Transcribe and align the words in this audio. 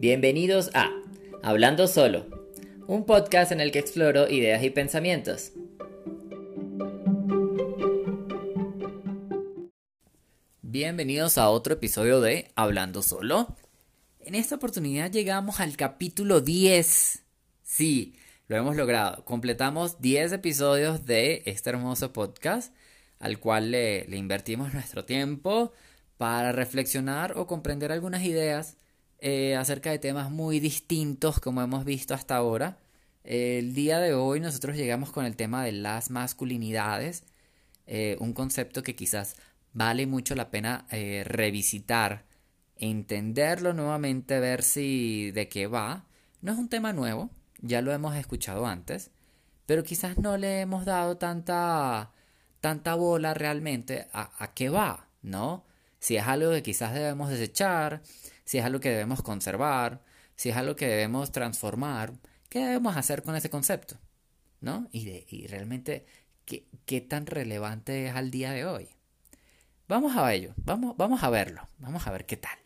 Bienvenidos 0.00 0.70
a 0.74 0.92
Hablando 1.42 1.88
Solo, 1.88 2.26
un 2.86 3.04
podcast 3.04 3.50
en 3.50 3.60
el 3.60 3.72
que 3.72 3.80
exploro 3.80 4.30
ideas 4.30 4.62
y 4.62 4.70
pensamientos. 4.70 5.50
Bienvenidos 10.62 11.36
a 11.36 11.50
otro 11.50 11.74
episodio 11.74 12.20
de 12.20 12.52
Hablando 12.54 13.02
Solo. 13.02 13.56
En 14.20 14.36
esta 14.36 14.54
oportunidad 14.54 15.10
llegamos 15.10 15.58
al 15.58 15.76
capítulo 15.76 16.40
10. 16.40 17.24
Sí, 17.64 18.14
lo 18.46 18.56
hemos 18.56 18.76
logrado. 18.76 19.24
Completamos 19.24 20.00
10 20.00 20.30
episodios 20.30 21.06
de 21.06 21.42
este 21.44 21.70
hermoso 21.70 22.12
podcast 22.12 22.72
al 23.18 23.40
cual 23.40 23.72
le, 23.72 24.06
invertimos 24.16 24.72
nuestro 24.72 25.04
tiempo 25.04 25.72
para 26.18 26.52
reflexionar 26.52 27.36
o 27.36 27.48
comprender 27.48 27.90
algunas 27.90 28.22
ideas 28.22 28.76
eh, 29.18 29.56
acerca 29.56 29.90
de 29.90 29.98
temas 29.98 30.30
muy 30.30 30.60
distintos 30.60 31.40
como 31.40 31.62
hemos 31.62 31.84
visto 31.84 32.14
hasta 32.14 32.36
ahora. 32.36 32.78
el 33.24 33.74
día 33.74 33.98
de 34.00 34.14
hoy 34.14 34.40
nosotros 34.40 34.76
llegamos 34.76 35.12
con 35.12 35.24
el 35.26 35.36
tema 35.36 35.64
de 35.64 35.72
las 35.72 36.10
masculinidades, 36.10 37.24
eh, 37.86 38.16
un 38.20 38.32
concepto 38.32 38.82
que 38.82 38.96
quizás 38.96 39.36
vale 39.72 40.06
mucho 40.06 40.34
la 40.34 40.50
pena 40.50 40.86
eh, 40.90 41.24
revisitar, 41.26 42.24
entenderlo 42.76 43.72
nuevamente, 43.74 44.40
ver 44.40 44.62
si 44.62 45.30
de 45.32 45.48
qué 45.48 45.66
va. 45.66 46.06
No 46.42 46.52
es 46.52 46.58
un 46.58 46.68
tema 46.68 46.92
nuevo, 46.92 47.30
ya 47.60 47.82
lo 47.82 47.92
hemos 47.92 48.16
escuchado 48.16 48.66
antes, 48.66 49.10
pero 49.66 49.84
quizás 49.84 50.18
no 50.18 50.36
le 50.36 50.60
hemos 50.60 50.84
dado 50.84 51.16
tanta 51.18 52.12
tanta 52.60 52.94
bola 52.94 53.34
realmente 53.34 54.08
a, 54.12 54.52
qué 54.54 54.68
va, 54.68 55.08
¿no? 55.22 55.64
Si 56.00 56.16
es 56.16 56.26
algo 56.26 56.50
que 56.52 56.62
quizás 56.62 56.94
debemos 56.94 57.30
desechar, 57.30 58.02
si 58.48 58.56
es 58.56 58.64
algo 58.64 58.80
que 58.80 58.88
debemos 58.88 59.20
conservar, 59.20 60.00
si 60.34 60.48
es 60.48 60.56
algo 60.56 60.74
que 60.74 60.86
debemos 60.88 61.32
transformar, 61.32 62.14
¿qué 62.48 62.60
debemos 62.60 62.96
hacer 62.96 63.22
con 63.22 63.36
ese 63.36 63.50
concepto? 63.50 63.98
¿No? 64.62 64.88
Y, 64.90 65.04
de, 65.04 65.26
y 65.28 65.46
realmente, 65.48 66.06
¿qué, 66.46 66.66
¿qué, 66.86 67.02
tan 67.02 67.26
relevante 67.26 68.06
es 68.06 68.14
al 68.14 68.30
día 68.30 68.52
de 68.52 68.64
hoy? 68.64 68.88
Vamos 69.86 70.16
a 70.16 70.32
ello, 70.32 70.54
vamos, 70.56 70.96
vamos 70.96 71.22
a 71.22 71.28
verlo, 71.28 71.68
vamos 71.76 72.06
a 72.06 72.10
ver 72.10 72.24
qué 72.24 72.38
tal. 72.38 72.58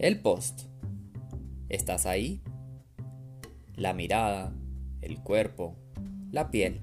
El 0.00 0.20
post. 0.20 0.62
¿Estás 1.68 2.04
ahí? 2.04 2.42
La 3.76 3.92
mirada, 3.92 4.52
el 5.02 5.22
cuerpo, 5.22 5.76
la 6.32 6.50
piel, 6.50 6.80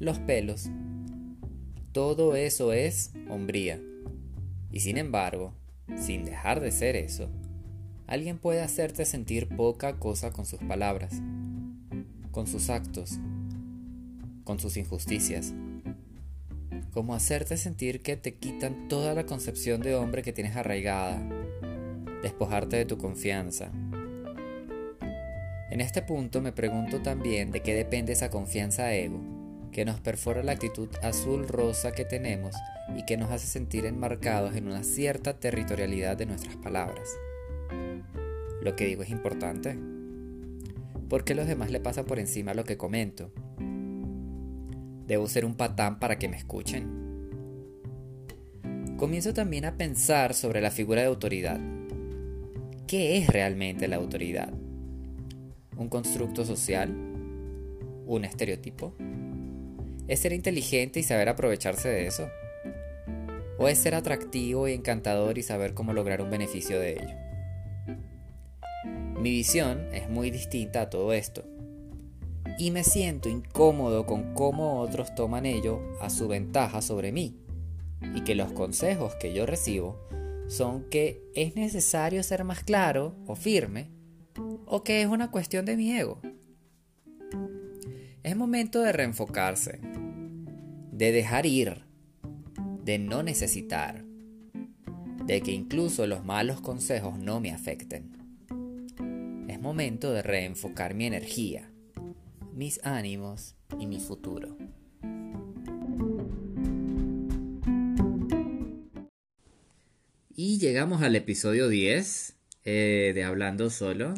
los 0.00 0.18
pelos. 0.18 0.68
Todo 1.98 2.36
eso 2.36 2.72
es 2.72 3.10
hombría. 3.28 3.80
Y 4.70 4.78
sin 4.78 4.98
embargo, 4.98 5.52
sin 5.96 6.24
dejar 6.24 6.60
de 6.60 6.70
ser 6.70 6.94
eso, 6.94 7.28
alguien 8.06 8.38
puede 8.38 8.60
hacerte 8.60 9.04
sentir 9.04 9.48
poca 9.48 9.98
cosa 9.98 10.30
con 10.30 10.46
sus 10.46 10.60
palabras, 10.60 11.20
con 12.30 12.46
sus 12.46 12.70
actos, 12.70 13.18
con 14.44 14.60
sus 14.60 14.76
injusticias. 14.76 15.54
Como 16.92 17.16
hacerte 17.16 17.56
sentir 17.56 18.00
que 18.00 18.16
te 18.16 18.36
quitan 18.36 18.86
toda 18.86 19.12
la 19.12 19.26
concepción 19.26 19.80
de 19.80 19.96
hombre 19.96 20.22
que 20.22 20.32
tienes 20.32 20.54
arraigada, 20.54 21.20
despojarte 22.22 22.76
de 22.76 22.84
tu 22.84 22.96
confianza, 22.96 23.72
en 25.72 25.80
este 25.80 26.02
punto 26.02 26.40
me 26.40 26.52
pregunto 26.52 27.02
también 27.02 27.50
de 27.50 27.60
qué 27.60 27.74
depende 27.74 28.12
esa 28.12 28.30
confianza 28.30 28.94
ego, 28.94 29.37
que 29.72 29.84
nos 29.84 30.00
perfora 30.00 30.42
la 30.42 30.52
actitud 30.52 30.88
azul-rosa 31.02 31.92
que 31.92 32.04
tenemos 32.04 32.54
y 32.96 33.04
que 33.04 33.16
nos 33.16 33.30
hace 33.30 33.46
sentir 33.46 33.86
enmarcados 33.86 34.56
en 34.56 34.66
una 34.66 34.82
cierta 34.82 35.38
territorialidad 35.38 36.16
de 36.16 36.26
nuestras 36.26 36.56
palabras. 36.56 37.08
Lo 38.62 38.76
que 38.76 38.86
digo 38.86 39.02
es 39.02 39.10
importante. 39.10 39.78
¿Por 41.08 41.24
qué 41.24 41.34
los 41.34 41.46
demás 41.46 41.70
le 41.70 41.80
pasan 41.80 42.04
por 42.04 42.18
encima 42.18 42.54
lo 42.54 42.64
que 42.64 42.76
comento? 42.76 43.30
¿Debo 45.06 45.26
ser 45.26 45.44
un 45.44 45.54
patán 45.54 45.98
para 45.98 46.18
que 46.18 46.28
me 46.28 46.36
escuchen? 46.36 46.98
Comienzo 48.96 49.32
también 49.32 49.64
a 49.64 49.76
pensar 49.76 50.34
sobre 50.34 50.60
la 50.60 50.70
figura 50.70 51.02
de 51.02 51.06
autoridad. 51.06 51.60
¿Qué 52.86 53.18
es 53.18 53.28
realmente 53.28 53.86
la 53.86 53.96
autoridad? 53.96 54.52
un 55.78 55.88
constructo 55.88 56.44
social, 56.44 56.90
un 58.06 58.24
estereotipo? 58.24 58.94
¿Es 60.08 60.20
ser 60.20 60.32
inteligente 60.32 61.00
y 61.00 61.02
saber 61.02 61.28
aprovecharse 61.28 61.88
de 61.88 62.06
eso? 62.06 62.30
¿O 63.58 63.68
es 63.68 63.78
ser 63.78 63.94
atractivo 63.94 64.66
y 64.66 64.72
encantador 64.72 65.36
y 65.36 65.42
saber 65.42 65.74
cómo 65.74 65.92
lograr 65.92 66.22
un 66.22 66.30
beneficio 66.30 66.80
de 66.80 66.92
ello? 66.92 67.14
Mi 69.20 69.30
visión 69.30 69.86
es 69.92 70.08
muy 70.08 70.30
distinta 70.30 70.82
a 70.82 70.90
todo 70.90 71.12
esto. 71.12 71.44
Y 72.58 72.70
me 72.70 72.84
siento 72.84 73.28
incómodo 73.28 74.06
con 74.06 74.32
cómo 74.32 74.80
otros 74.80 75.14
toman 75.14 75.44
ello 75.44 75.80
a 76.00 76.08
su 76.08 76.26
ventaja 76.26 76.80
sobre 76.80 77.12
mí. 77.12 77.36
Y 78.14 78.22
que 78.22 78.34
los 78.34 78.52
consejos 78.52 79.14
que 79.16 79.34
yo 79.34 79.44
recibo 79.44 80.08
son 80.46 80.88
que 80.88 81.22
es 81.34 81.54
necesario 81.54 82.22
ser 82.22 82.44
más 82.44 82.64
claro 82.64 83.14
o 83.26 83.36
firme 83.36 83.90
o 84.64 84.82
que 84.82 85.02
es 85.02 85.08
una 85.08 85.30
cuestión 85.30 85.66
de 85.66 85.76
mi 85.76 85.92
ego. 85.92 86.20
Es 88.22 88.36
momento 88.36 88.82
de 88.82 88.92
reenfocarse, 88.92 89.80
de 90.98 91.12
dejar 91.12 91.46
ir, 91.46 91.84
de 92.82 92.98
no 92.98 93.22
necesitar, 93.22 94.04
de 95.26 95.40
que 95.42 95.52
incluso 95.52 96.08
los 96.08 96.24
malos 96.24 96.60
consejos 96.60 97.16
no 97.20 97.38
me 97.38 97.52
afecten. 97.52 98.16
Es 99.46 99.60
momento 99.60 100.12
de 100.12 100.22
reenfocar 100.22 100.94
mi 100.94 101.06
energía, 101.06 101.70
mis 102.52 102.84
ánimos 102.84 103.54
y 103.78 103.86
mi 103.86 104.00
futuro. 104.00 104.58
Y 110.34 110.58
llegamos 110.58 111.02
al 111.02 111.14
episodio 111.14 111.68
10 111.68 112.36
eh, 112.64 113.12
de 113.14 113.22
Hablando 113.22 113.70
Solo. 113.70 114.14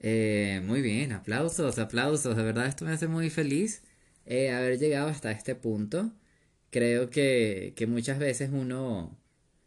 Eh, 0.00 0.60
muy 0.66 0.82
bien, 0.82 1.12
aplausos, 1.12 1.78
aplausos. 1.78 2.36
De 2.36 2.42
verdad 2.42 2.66
esto 2.66 2.84
me 2.84 2.92
hace 2.92 3.08
muy 3.08 3.30
feliz 3.30 3.82
eh, 4.26 4.50
haber 4.50 4.78
llegado 4.78 5.08
hasta 5.08 5.30
este 5.32 5.54
punto. 5.54 6.12
Creo 6.70 7.10
que, 7.10 7.74
que 7.76 7.86
muchas 7.86 8.18
veces 8.18 8.50
uno, 8.52 9.16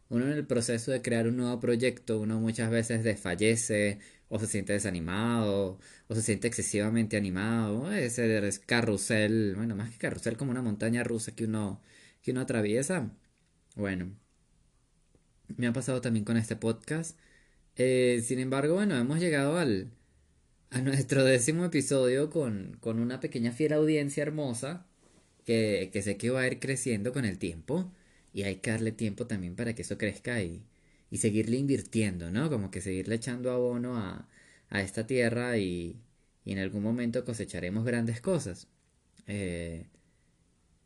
uno 0.09 0.25
en 0.25 0.31
el 0.33 0.45
proceso 0.47 0.91
de 0.91 1.01
crear 1.01 1.27
un 1.27 1.37
nuevo 1.37 1.59
proyecto, 1.59 2.19
uno 2.19 2.39
muchas 2.39 2.69
veces 2.69 3.03
desfallece 3.03 3.99
o 4.29 4.39
se 4.39 4.47
siente 4.47 4.73
desanimado 4.73 5.79
o 6.07 6.15
se 6.15 6.21
siente 6.21 6.47
excesivamente 6.47 7.17
animado. 7.17 7.91
Ese 7.93 8.51
carrusel, 8.65 9.55
bueno, 9.55 9.75
más 9.75 9.91
que 9.91 9.97
carrusel, 9.97 10.37
como 10.37 10.51
una 10.51 10.61
montaña 10.61 11.03
rusa 11.03 11.35
que 11.35 11.45
uno, 11.45 11.81
que 12.21 12.31
uno 12.31 12.41
atraviesa. 12.41 13.11
Bueno, 13.75 14.11
me 15.55 15.67
ha 15.67 15.73
pasado 15.73 16.01
también 16.01 16.25
con 16.25 16.37
este 16.37 16.55
podcast. 16.55 17.17
Eh, 17.75 18.23
sin 18.25 18.39
embargo, 18.39 18.75
bueno, 18.75 18.95
hemos 18.97 19.19
llegado 19.19 19.57
al, 19.57 19.91
a 20.71 20.81
nuestro 20.81 21.23
décimo 21.23 21.65
episodio 21.65 22.29
con, 22.29 22.77
con 22.79 22.99
una 22.99 23.19
pequeña 23.19 23.51
fiera 23.51 23.77
audiencia 23.77 24.23
hermosa 24.23 24.85
que, 25.45 25.89
que, 25.93 26.01
sé 26.01 26.17
que 26.17 26.29
va 26.29 26.41
a 26.41 26.47
ir 26.47 26.59
creciendo 26.59 27.13
con 27.13 27.25
el 27.25 27.37
tiempo 27.39 27.91
y 28.33 28.43
hay 28.43 28.57
que 28.57 28.71
darle 28.71 28.91
tiempo 28.91 29.27
también 29.27 29.55
para 29.55 29.73
que 29.75 29.83
eso 29.83 29.97
crezca 29.97 30.41
y, 30.43 30.63
y 31.09 31.17
seguirle 31.17 31.57
invirtiendo, 31.57 32.31
¿no? 32.31 32.49
Como 32.49 32.71
que 32.71 32.81
seguirle 32.81 33.15
echando 33.15 33.51
abono 33.51 33.97
a, 33.97 34.27
a 34.69 34.81
esta 34.81 35.07
tierra 35.07 35.57
y, 35.57 35.97
y, 36.45 36.51
en 36.53 36.59
algún 36.59 36.83
momento 36.83 37.23
cosecharemos 37.25 37.85
grandes 37.85 38.21
cosas. 38.21 38.67
Eh, 39.27 39.87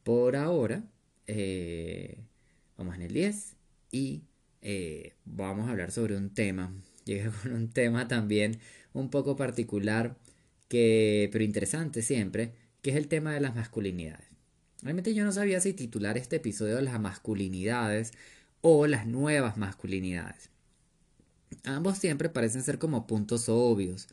por 0.03 0.35
ahora, 0.35 0.83
eh, 1.27 2.17
vamos 2.77 2.95
en 2.95 3.03
el 3.03 3.13
10 3.13 3.55
y 3.91 4.23
eh, 4.61 5.13
vamos 5.25 5.67
a 5.67 5.71
hablar 5.71 5.91
sobre 5.91 6.17
un 6.17 6.33
tema. 6.33 6.73
Llegué 7.05 7.29
con 7.41 7.53
un 7.53 7.69
tema 7.69 8.07
también 8.07 8.59
un 8.93 9.09
poco 9.09 9.35
particular, 9.35 10.17
que, 10.67 11.29
pero 11.31 11.43
interesante 11.43 12.01
siempre, 12.01 12.53
que 12.81 12.91
es 12.91 12.95
el 12.95 13.07
tema 13.07 13.33
de 13.33 13.41
las 13.41 13.55
masculinidades. 13.55 14.25
Realmente 14.81 15.13
yo 15.13 15.23
no 15.23 15.31
sabía 15.31 15.59
si 15.59 15.73
titular 15.73 16.17
este 16.17 16.37
episodio 16.37 16.81
las 16.81 16.99
masculinidades 16.99 18.13
o 18.61 18.87
las 18.87 19.05
nuevas 19.05 19.57
masculinidades. 19.57 20.49
Ambos 21.63 21.97
siempre 21.97 22.29
parecen 22.29 22.63
ser 22.63 22.79
como 22.79 23.05
puntos 23.05 23.49
obvios, 23.49 24.07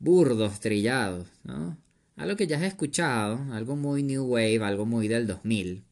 burdos, 0.00 0.60
trillados, 0.60 1.28
¿no? 1.44 1.76
Algo 2.16 2.36
que 2.36 2.48
ya 2.48 2.56
has 2.56 2.64
escuchado, 2.64 3.38
algo 3.52 3.76
muy 3.76 4.02
New 4.02 4.24
Wave, 4.24 4.64
algo 4.64 4.86
muy 4.86 5.06
del 5.06 5.26
2000. 5.28 5.84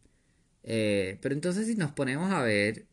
Eh, 0.65 1.19
pero 1.23 1.35
entonces 1.35 1.69
si 1.69 1.77
nos 1.77 1.93
ponemos 1.93 2.33
a 2.33 2.43
ver, 2.43 2.87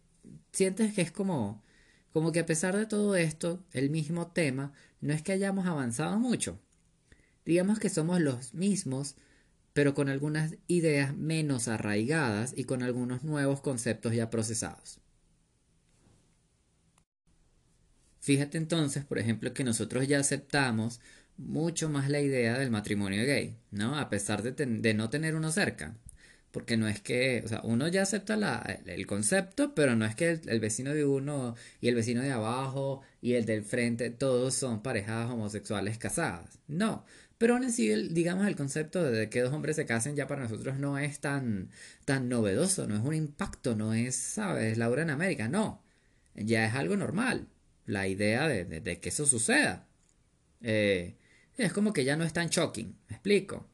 sientes 0.51 0.93
que 0.93 1.01
es 1.01 1.11
como, 1.11 1.63
como 2.11 2.31
que 2.31 2.41
a 2.41 2.45
pesar 2.45 2.77
de 2.77 2.85
todo 2.85 3.15
esto, 3.15 3.63
el 3.71 3.89
mismo 3.89 4.27
tema 4.27 4.73
no 5.03 5.13
es 5.13 5.21
que 5.21 5.33
hayamos 5.33 5.67
avanzado 5.67 6.17
mucho. 6.17 6.59
Digamos 7.45 7.77
que 7.77 7.89
somos 7.89 8.21
los 8.21 8.53
mismos, 8.53 9.15
pero 9.73 9.93
con 9.93 10.07
algunas 10.07 10.55
ideas 10.67 11.15
menos 11.15 11.67
arraigadas 11.67 12.53
y 12.55 12.63
con 12.63 12.83
algunos 12.83 13.23
nuevos 13.23 13.59
conceptos 13.59 14.13
ya 14.13 14.29
procesados. 14.29 14.99
Fíjate 18.21 18.57
entonces, 18.57 19.03
por 19.03 19.19
ejemplo, 19.19 19.53
que 19.53 19.65
nosotros 19.65 20.07
ya 20.07 20.19
aceptamos 20.19 21.01
mucho 21.37 21.89
más 21.89 22.09
la 22.09 22.21
idea 22.21 22.57
del 22.57 22.71
matrimonio 22.71 23.25
gay, 23.25 23.57
¿no? 23.71 23.99
A 23.99 24.09
pesar 24.09 24.41
de, 24.41 24.53
de 24.53 24.93
no 24.93 25.09
tener 25.09 25.35
uno 25.35 25.51
cerca. 25.51 25.97
Porque 26.53 26.77
no 26.77 26.87
es 26.87 27.01
que, 27.01 27.41
o 27.43 27.47
sea, 27.47 27.61
uno 27.63 27.87
ya 27.87 28.03
acepta 28.03 28.35
el 28.85 29.07
concepto, 29.07 29.73
pero 29.73 29.95
no 29.95 30.05
es 30.05 30.15
que 30.15 30.39
el, 30.45 30.59
vecino 30.59 30.93
de 30.93 31.03
uno 31.03 31.55
y 31.81 31.87
el 31.87 31.95
vecino 31.95 32.21
de 32.21 32.31
abajo 32.31 33.01
y 33.21 33.33
el 33.33 33.45
del 33.47 33.63
frente, 33.63 34.11
todos 34.11 34.53
son 34.53 34.83
parejas 34.83 35.31
homosexuales 35.31 35.97
casadas. 35.97 36.59
No. 36.67 37.05
Pero 37.39 37.55
aún 37.55 37.65
así, 37.65 37.89
digamos, 38.09 38.45
el 38.45 38.55
concepto 38.55 39.03
de 39.03 39.29
que 39.29 39.41
dos 39.41 39.51
hombres 39.51 39.77
se 39.77 39.87
casen 39.87 40.15
ya 40.15 40.27
para 40.27 40.43
nosotros 40.43 40.77
no 40.77 40.99
es 40.99 41.19
tan, 41.19 41.71
tan 42.05 42.29
novedoso, 42.29 42.87
no 42.87 42.95
es 42.97 43.01
un 43.03 43.15
impacto, 43.15 43.75
no 43.75 43.95
es, 43.95 44.15
¿sabes? 44.15 44.77
Laura 44.77 45.01
en 45.01 45.09
América, 45.09 45.47
no. 45.49 45.83
Ya 46.35 46.67
es 46.67 46.75
algo 46.75 46.95
normal. 46.97 47.47
La 47.87 48.07
idea 48.07 48.47
de, 48.47 48.99
que 48.99 49.09
eso 49.09 49.25
suceda. 49.25 49.87
Eh, 50.61 51.15
es 51.57 51.73
como 51.73 51.93
que 51.93 52.05
ya 52.05 52.15
no 52.15 52.23
es 52.25 52.33
tan 52.33 52.49
shocking, 52.49 52.95
me 53.09 53.15
explico. 53.15 53.67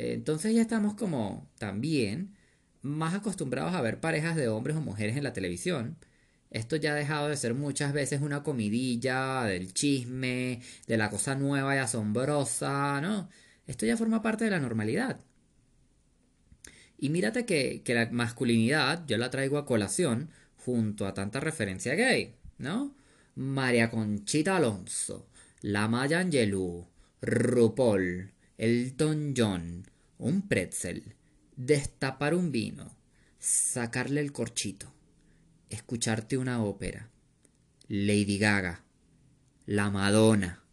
Entonces 0.00 0.54
ya 0.54 0.62
estamos 0.62 0.94
como 0.94 1.50
también 1.58 2.36
más 2.82 3.14
acostumbrados 3.14 3.74
a 3.74 3.80
ver 3.80 4.00
parejas 4.00 4.36
de 4.36 4.48
hombres 4.48 4.76
o 4.76 4.80
mujeres 4.80 5.16
en 5.16 5.24
la 5.24 5.32
televisión. 5.32 5.96
Esto 6.50 6.76
ya 6.76 6.92
ha 6.92 6.94
dejado 6.94 7.28
de 7.28 7.36
ser 7.36 7.54
muchas 7.54 7.92
veces 7.92 8.20
una 8.22 8.44
comidilla 8.44 9.42
del 9.44 9.74
chisme, 9.74 10.62
de 10.86 10.96
la 10.96 11.10
cosa 11.10 11.34
nueva 11.34 11.74
y 11.74 11.78
asombrosa, 11.78 13.00
¿no? 13.00 13.28
Esto 13.66 13.86
ya 13.86 13.96
forma 13.96 14.22
parte 14.22 14.44
de 14.44 14.50
la 14.52 14.60
normalidad. 14.60 15.20
Y 16.96 17.10
mírate 17.10 17.44
que, 17.44 17.82
que 17.82 17.94
la 17.94 18.08
masculinidad 18.10 19.04
yo 19.06 19.18
la 19.18 19.30
traigo 19.30 19.58
a 19.58 19.66
colación 19.66 20.30
junto 20.56 21.06
a 21.06 21.14
tanta 21.14 21.40
referencia 21.40 21.94
gay, 21.96 22.34
¿no? 22.58 22.94
María 23.34 23.90
Conchita 23.90 24.56
Alonso, 24.56 25.26
la 25.60 25.88
Maya 25.88 26.20
Angelou, 26.20 26.86
RuPaul, 27.20 28.32
Elton 28.60 29.34
John, 29.36 29.86
un 30.18 30.48
pretzel, 30.48 31.14
destapar 31.54 32.34
un 32.34 32.50
vino, 32.50 32.96
sacarle 33.38 34.20
el 34.20 34.32
corchito, 34.32 34.92
escucharte 35.70 36.36
una 36.36 36.64
ópera, 36.64 37.08
Lady 37.86 38.36
Gaga, 38.36 38.82
la 39.66 39.90
Madonna, 39.90 40.64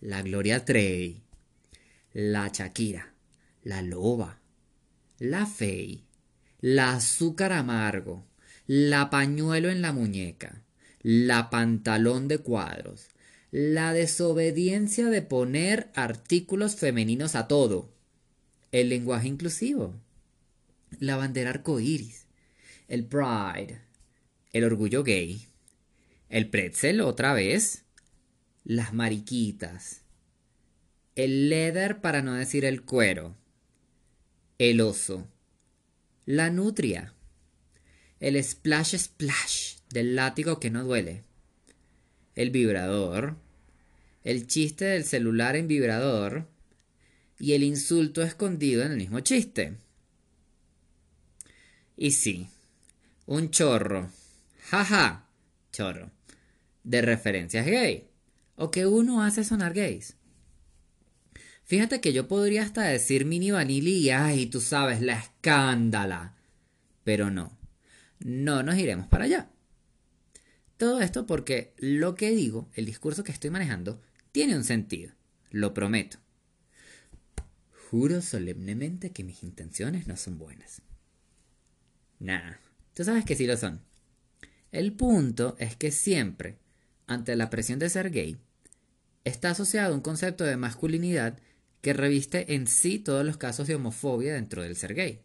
la 0.00 0.22
Gloria 0.22 0.64
Trevi, 0.64 1.20
la 2.12 2.52
Shakira, 2.54 3.12
la 3.64 3.82
Loba, 3.82 4.38
la 5.18 5.44
Fey, 5.44 6.04
la 6.60 6.92
Azúcar 6.92 7.52
Amargo, 7.52 8.28
la 8.68 9.10
Pañuelo 9.10 9.70
en 9.70 9.82
la 9.82 9.92
muñeca, 9.92 10.62
la 11.02 11.50
Pantalón 11.50 12.28
de 12.28 12.38
cuadros, 12.38 13.08
la 13.50 13.92
desobediencia 13.92 15.06
de 15.06 15.22
poner 15.22 15.90
artículos 15.94 16.76
femeninos 16.76 17.34
a 17.34 17.48
todo, 17.48 17.90
el 18.72 18.90
lenguaje 18.90 19.28
inclusivo, 19.28 19.94
la 20.98 21.16
bandera 21.16 21.50
arcoíris, 21.50 22.26
el 22.88 23.06
pride, 23.06 23.80
el 24.52 24.64
orgullo 24.64 25.02
gay, 25.02 25.48
el 26.28 26.50
pretzel 26.50 27.00
otra 27.00 27.32
vez, 27.32 27.84
las 28.64 28.92
mariquitas, 28.92 30.02
el 31.14 31.48
leather 31.48 32.00
para 32.00 32.22
no 32.22 32.34
decir 32.34 32.64
el 32.64 32.82
cuero, 32.82 33.34
el 34.58 34.80
oso, 34.80 35.26
la 36.26 36.50
nutria, 36.50 37.14
el 38.20 38.42
splash 38.42 38.96
splash. 38.96 39.78
Del 39.88 40.16
látigo 40.16 40.60
que 40.60 40.68
no 40.68 40.84
duele, 40.84 41.24
el 42.38 42.50
vibrador, 42.50 43.36
el 44.22 44.46
chiste 44.46 44.84
del 44.84 45.02
celular 45.02 45.56
en 45.56 45.66
vibrador 45.66 46.46
y 47.36 47.54
el 47.54 47.64
insulto 47.64 48.22
escondido 48.22 48.84
en 48.84 48.92
el 48.92 48.96
mismo 48.96 49.18
chiste. 49.20 49.74
Y 51.96 52.12
sí, 52.12 52.48
un 53.26 53.50
chorro, 53.50 54.12
jaja, 54.70 55.26
chorro, 55.72 56.12
de 56.84 57.02
referencias 57.02 57.66
gay, 57.66 58.06
o 58.54 58.70
que 58.70 58.86
uno 58.86 59.24
hace 59.24 59.42
sonar 59.42 59.74
gays. 59.74 60.14
Fíjate 61.64 62.00
que 62.00 62.12
yo 62.12 62.28
podría 62.28 62.62
hasta 62.62 62.82
decir 62.82 63.24
mini 63.24 63.50
vanilla 63.50 64.32
y 64.32 64.46
tú 64.46 64.60
sabes, 64.60 65.02
la 65.02 65.18
escándala. 65.18 66.36
Pero 67.02 67.32
no, 67.32 67.58
no 68.20 68.62
nos 68.62 68.78
iremos 68.78 69.08
para 69.08 69.24
allá. 69.24 69.50
Todo 70.78 71.00
esto 71.00 71.26
porque 71.26 71.74
lo 71.76 72.14
que 72.14 72.30
digo, 72.30 72.70
el 72.74 72.86
discurso 72.86 73.24
que 73.24 73.32
estoy 73.32 73.50
manejando, 73.50 74.00
tiene 74.30 74.56
un 74.56 74.62
sentido. 74.62 75.12
Lo 75.50 75.74
prometo. 75.74 76.18
Juro 77.90 78.22
solemnemente 78.22 79.10
que 79.10 79.24
mis 79.24 79.42
intenciones 79.42 80.06
no 80.06 80.16
son 80.16 80.38
buenas. 80.38 80.82
Nah, 82.20 82.54
tú 82.94 83.02
sabes 83.02 83.24
que 83.24 83.34
sí 83.34 83.46
lo 83.46 83.56
son. 83.56 83.80
El 84.70 84.92
punto 84.92 85.56
es 85.58 85.74
que 85.74 85.90
siempre, 85.90 86.58
ante 87.08 87.34
la 87.34 87.50
presión 87.50 87.80
de 87.80 87.88
ser 87.88 88.10
gay, 88.10 88.36
está 89.24 89.50
asociado 89.50 89.94
un 89.94 90.00
concepto 90.00 90.44
de 90.44 90.56
masculinidad 90.56 91.40
que 91.80 91.92
reviste 91.92 92.54
en 92.54 92.68
sí 92.68 93.00
todos 93.00 93.26
los 93.26 93.36
casos 93.36 93.66
de 93.66 93.74
homofobia 93.74 94.34
dentro 94.34 94.62
del 94.62 94.76
ser 94.76 94.94
gay. 94.94 95.22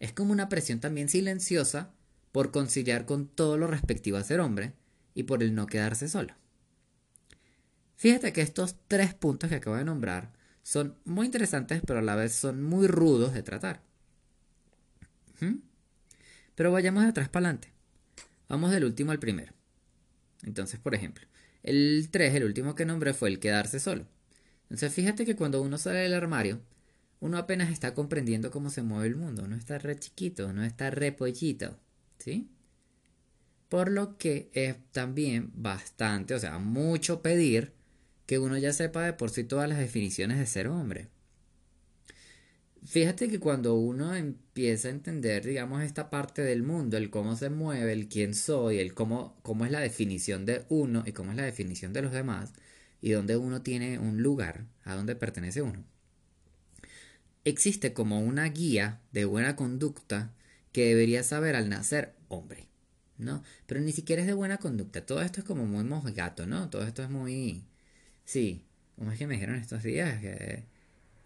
Es 0.00 0.12
como 0.12 0.32
una 0.32 0.48
presión 0.48 0.80
también 0.80 1.10
silenciosa 1.10 1.92
por 2.34 2.50
conciliar 2.50 3.06
con 3.06 3.28
todo 3.28 3.56
lo 3.56 3.68
respectivo 3.68 4.16
a 4.16 4.24
ser 4.24 4.40
hombre 4.40 4.72
y 5.14 5.22
por 5.22 5.40
el 5.44 5.54
no 5.54 5.66
quedarse 5.66 6.08
solo. 6.08 6.34
Fíjate 7.94 8.32
que 8.32 8.40
estos 8.40 8.74
tres 8.88 9.14
puntos 9.14 9.48
que 9.48 9.54
acabo 9.54 9.76
de 9.76 9.84
nombrar 9.84 10.32
son 10.64 10.96
muy 11.04 11.26
interesantes, 11.26 11.80
pero 11.86 12.00
a 12.00 12.02
la 12.02 12.16
vez 12.16 12.32
son 12.32 12.60
muy 12.60 12.88
rudos 12.88 13.34
de 13.34 13.44
tratar. 13.44 13.82
¿Mm? 15.38 15.58
Pero 16.56 16.72
vayamos 16.72 17.04
de 17.04 17.10
atrás 17.10 17.28
para 17.28 17.46
adelante. 17.46 17.72
Vamos 18.48 18.72
del 18.72 18.84
último 18.84 19.12
al 19.12 19.20
primero. 19.20 19.52
Entonces, 20.42 20.80
por 20.80 20.96
ejemplo, 20.96 21.28
el 21.62 22.08
3, 22.10 22.34
el 22.34 22.42
último 22.46 22.74
que 22.74 22.84
nombré, 22.84 23.14
fue 23.14 23.28
el 23.28 23.38
quedarse 23.38 23.78
solo. 23.78 24.08
Entonces, 24.64 24.92
fíjate 24.92 25.24
que 25.24 25.36
cuando 25.36 25.62
uno 25.62 25.78
sale 25.78 26.00
del 26.00 26.14
armario, 26.14 26.60
uno 27.20 27.38
apenas 27.38 27.70
está 27.70 27.94
comprendiendo 27.94 28.50
cómo 28.50 28.70
se 28.70 28.82
mueve 28.82 29.06
el 29.06 29.14
mundo. 29.14 29.44
Uno 29.44 29.54
está 29.54 29.78
re 29.78 29.96
chiquito, 29.96 30.52
no 30.52 30.64
está 30.64 30.90
re 30.90 31.12
pollito. 31.12 31.78
¿Sí? 32.18 32.50
Por 33.68 33.90
lo 33.90 34.18
que 34.18 34.50
es 34.52 34.76
también 34.92 35.50
bastante, 35.54 36.34
o 36.34 36.38
sea, 36.38 36.58
mucho 36.58 37.22
pedir 37.22 37.72
que 38.26 38.38
uno 38.38 38.56
ya 38.58 38.72
sepa 38.72 39.04
de 39.04 39.12
por 39.12 39.30
sí 39.30 39.44
todas 39.44 39.68
las 39.68 39.78
definiciones 39.78 40.38
de 40.38 40.46
ser 40.46 40.68
hombre. 40.68 41.08
Fíjate 42.84 43.28
que 43.28 43.40
cuando 43.40 43.74
uno 43.76 44.14
empieza 44.14 44.88
a 44.88 44.90
entender, 44.90 45.44
digamos, 45.44 45.82
esta 45.82 46.10
parte 46.10 46.42
del 46.42 46.62
mundo, 46.62 46.98
el 46.98 47.08
cómo 47.08 47.34
se 47.34 47.48
mueve, 47.48 47.92
el 47.92 48.08
quién 48.08 48.34
soy, 48.34 48.78
el 48.78 48.92
cómo, 48.92 49.38
cómo 49.42 49.64
es 49.64 49.70
la 49.70 49.80
definición 49.80 50.44
de 50.44 50.66
uno 50.68 51.02
y 51.06 51.12
cómo 51.12 51.30
es 51.30 51.36
la 51.38 51.44
definición 51.44 51.94
de 51.94 52.02
los 52.02 52.12
demás, 52.12 52.52
y 53.00 53.10
dónde 53.12 53.36
uno 53.38 53.62
tiene 53.62 53.98
un 53.98 54.22
lugar, 54.22 54.66
a 54.84 54.94
dónde 54.94 55.16
pertenece 55.16 55.62
uno. 55.62 55.82
Existe 57.44 57.94
como 57.94 58.20
una 58.20 58.44
guía 58.48 59.00
de 59.12 59.24
buena 59.24 59.56
conducta 59.56 60.34
que 60.74 60.88
debería 60.88 61.22
saber 61.22 61.54
al 61.54 61.68
nacer 61.68 62.14
hombre, 62.28 62.66
¿no? 63.16 63.44
Pero 63.66 63.80
ni 63.80 63.92
siquiera 63.92 64.22
es 64.22 64.26
de 64.26 64.34
buena 64.34 64.58
conducta. 64.58 65.06
Todo 65.06 65.22
esto 65.22 65.40
es 65.40 65.46
como 65.46 65.64
muy 65.66 65.84
mosgato, 65.84 66.46
¿no? 66.48 66.68
Todo 66.68 66.82
esto 66.82 67.04
es 67.04 67.10
muy... 67.10 67.64
Sí, 68.24 68.66
como 68.96 69.12
es 69.12 69.18
que 69.18 69.28
me 69.28 69.34
dijeron 69.34 69.54
estos 69.54 69.84
días? 69.84 70.20
Que 70.20 70.64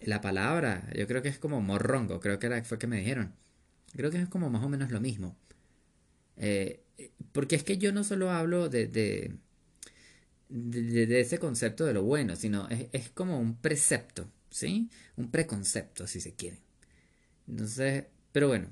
la 0.01 0.21
palabra, 0.21 0.87
yo 0.95 1.07
creo 1.07 1.23
que 1.23 1.31
es 1.31 1.39
como 1.39 1.63
morrongo, 1.63 2.21
creo 2.21 2.39
que 2.39 2.47
era, 2.47 2.63
fue 2.63 2.79
que 2.79 2.87
me 2.87 2.99
dijeron. 2.99 3.35
Creo 3.97 4.11
que 4.11 4.21
es 4.21 4.29
como 4.29 4.51
más 4.51 4.63
o 4.65 4.69
menos 4.69 4.91
lo 4.91 5.01
mismo. 5.01 5.35
Eh, 6.37 6.83
porque 7.33 7.57
es 7.57 7.65
que 7.65 7.79
yo 7.79 7.93
no 7.93 8.05
solo 8.05 8.31
hablo 8.31 8.69
de, 8.69 8.87
de, 8.89 11.21
ese 11.21 11.39
concepto 11.39 11.87
de 11.87 11.95
lo 11.95 12.03
bueno, 12.03 12.37
sino 12.37 12.69
es, 12.69 12.89
es, 12.93 13.09
como 13.11 13.41
un 13.41 13.57
precepto, 13.57 14.31
¿sí? 14.51 14.91
Un 15.17 15.31
preconcepto, 15.31 16.07
si 16.07 16.21
se 16.21 16.35
quiere. 16.35 16.59
Entonces, 17.49 18.05
pero 18.33 18.49
bueno, 18.49 18.69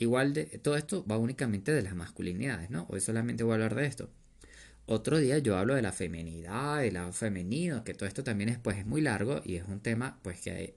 Igual 0.00 0.32
de, 0.32 0.46
todo 0.46 0.78
esto 0.78 1.04
va 1.06 1.18
únicamente 1.18 1.72
de 1.72 1.82
las 1.82 1.94
masculinidades, 1.94 2.70
¿no? 2.70 2.86
Hoy 2.88 3.02
solamente 3.02 3.44
voy 3.44 3.52
a 3.52 3.54
hablar 3.56 3.74
de 3.74 3.84
esto. 3.84 4.08
Otro 4.86 5.18
día 5.18 5.36
yo 5.38 5.58
hablo 5.58 5.74
de 5.74 5.82
la 5.82 5.92
feminidad, 5.92 6.80
de 6.80 6.90
la 6.90 7.12
femenino, 7.12 7.84
que 7.84 7.92
todo 7.92 8.08
esto 8.08 8.24
también 8.24 8.48
es, 8.48 8.58
pues, 8.58 8.78
es 8.78 8.86
muy 8.86 9.02
largo 9.02 9.42
y 9.44 9.56
es 9.56 9.64
un 9.68 9.80
tema 9.80 10.18
pues 10.22 10.40
que 10.40 10.74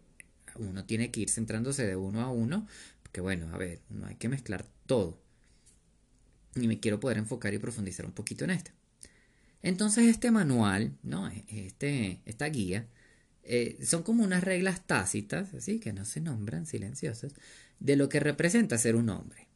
uno 0.57 0.83
tiene 0.83 1.09
que 1.09 1.21
ir 1.21 1.29
centrándose 1.29 1.87
de 1.87 1.95
uno 1.95 2.21
a 2.21 2.29
uno, 2.29 2.67
porque 3.01 3.21
bueno, 3.21 3.47
a 3.53 3.57
ver, 3.57 3.79
no 3.89 4.07
hay 4.07 4.15
que 4.15 4.27
mezclar 4.27 4.65
todo. 4.87 5.17
Y 6.55 6.67
me 6.67 6.81
quiero 6.81 6.99
poder 6.99 7.17
enfocar 7.17 7.53
y 7.53 7.59
profundizar 7.59 8.05
un 8.05 8.11
poquito 8.11 8.43
en 8.43 8.49
esto. 8.51 8.71
Entonces 9.61 10.05
este 10.07 10.31
manual, 10.31 10.97
¿no? 11.01 11.29
Este, 11.47 12.21
esta 12.25 12.47
guía, 12.47 12.87
eh, 13.43 13.77
son 13.85 14.03
como 14.03 14.23
unas 14.23 14.43
reglas 14.43 14.85
tácitas, 14.85 15.53
así 15.53 15.79
que 15.79 15.93
no 15.93 16.03
se 16.03 16.19
nombran 16.21 16.65
silenciosas, 16.65 17.33
de 17.79 17.95
lo 17.95 18.09
que 18.09 18.19
representa 18.19 18.77
ser 18.77 18.95
un 18.95 19.09
hombre. 19.09 19.47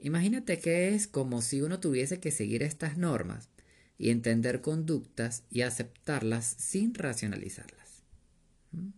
Imagínate 0.00 0.60
que 0.60 0.94
es 0.94 1.08
como 1.08 1.42
si 1.42 1.60
uno 1.60 1.80
tuviese 1.80 2.20
que 2.20 2.30
seguir 2.30 2.62
estas 2.62 2.96
normas 2.96 3.48
y 3.98 4.10
entender 4.10 4.60
conductas 4.60 5.42
y 5.50 5.62
aceptarlas 5.62 6.46
sin 6.46 6.94
racionalizarlas. 6.94 8.04
¿Mm? 8.70 8.90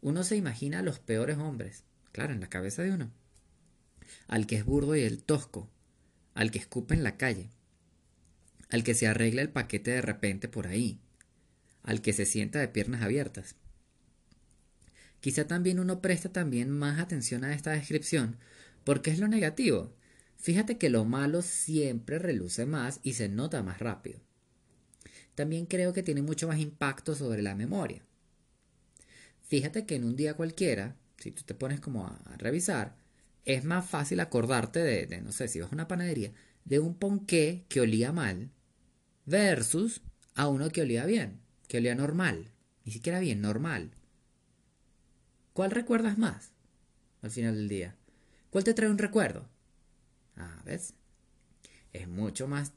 Uno 0.00 0.22
se 0.22 0.36
imagina 0.36 0.78
a 0.78 0.82
los 0.82 1.00
peores 1.00 1.38
hombres, 1.38 1.82
claro, 2.12 2.32
en 2.32 2.40
la 2.40 2.48
cabeza 2.48 2.82
de 2.82 2.92
uno. 2.92 3.10
Al 4.28 4.46
que 4.46 4.56
es 4.56 4.64
burdo 4.64 4.94
y 4.94 5.00
el 5.00 5.24
tosco, 5.24 5.68
al 6.34 6.52
que 6.52 6.60
escupe 6.60 6.94
en 6.94 7.02
la 7.02 7.16
calle, 7.16 7.50
al 8.70 8.84
que 8.84 8.94
se 8.94 9.08
arregla 9.08 9.42
el 9.42 9.50
paquete 9.50 9.90
de 9.90 10.02
repente 10.02 10.46
por 10.46 10.68
ahí, 10.68 11.00
al 11.82 12.00
que 12.00 12.12
se 12.12 12.26
sienta 12.26 12.60
de 12.60 12.68
piernas 12.68 13.02
abiertas. 13.02 13.56
Quizá 15.20 15.46
también 15.46 15.80
uno 15.80 16.00
presta 16.00 16.32
también 16.32 16.70
más 16.70 17.00
atención 17.00 17.44
a 17.44 17.54
esta 17.54 17.72
descripción 17.72 18.36
porque 18.84 19.10
es 19.10 19.18
lo 19.18 19.28
negativo. 19.28 19.92
Fíjate 20.36 20.78
que 20.78 20.88
lo 20.88 21.04
malo 21.04 21.42
siempre 21.42 22.18
reluce 22.18 22.64
más 22.64 23.00
y 23.02 23.14
se 23.14 23.28
nota 23.28 23.62
más 23.62 23.80
rápido. 23.80 24.20
También 25.34 25.66
creo 25.66 25.92
que 25.92 26.02
tiene 26.02 26.22
mucho 26.22 26.48
más 26.48 26.58
impacto 26.58 27.14
sobre 27.14 27.42
la 27.42 27.54
memoria. 27.54 28.04
Fíjate 29.42 29.84
que 29.84 29.96
en 29.96 30.04
un 30.04 30.16
día 30.16 30.34
cualquiera, 30.34 30.96
si 31.16 31.32
tú 31.32 31.42
te 31.42 31.54
pones 31.54 31.80
como 31.80 32.06
a, 32.06 32.20
revisar, 32.38 32.96
es 33.44 33.64
más 33.64 33.88
fácil 33.88 34.20
acordarte 34.20 34.80
de, 34.80 35.06
de, 35.06 35.20
no 35.20 35.32
sé, 35.32 35.48
si 35.48 35.60
vas 35.60 35.70
a 35.70 35.74
una 35.74 35.88
panadería, 35.88 36.32
de 36.64 36.78
un 36.78 36.94
ponqué 36.94 37.64
que 37.68 37.80
olía 37.80 38.12
mal 38.12 38.50
versus 39.26 40.02
a 40.34 40.48
uno 40.48 40.70
que 40.70 40.82
olía 40.82 41.04
bien, 41.04 41.40
que 41.66 41.78
olía 41.78 41.94
normal, 41.94 42.52
ni 42.84 42.92
siquiera 42.92 43.20
bien, 43.20 43.40
normal. 43.40 43.90
¿Cuál 45.58 45.72
recuerdas 45.72 46.18
más 46.18 46.52
al 47.20 47.32
final 47.32 47.56
del 47.56 47.68
día? 47.68 47.96
¿Cuál 48.50 48.62
te 48.62 48.74
trae 48.74 48.88
un 48.88 48.96
recuerdo? 48.96 49.48
Ah, 50.36 50.62
¿ves? 50.64 50.94
Es 51.92 52.06
mucho 52.06 52.46
más 52.46 52.70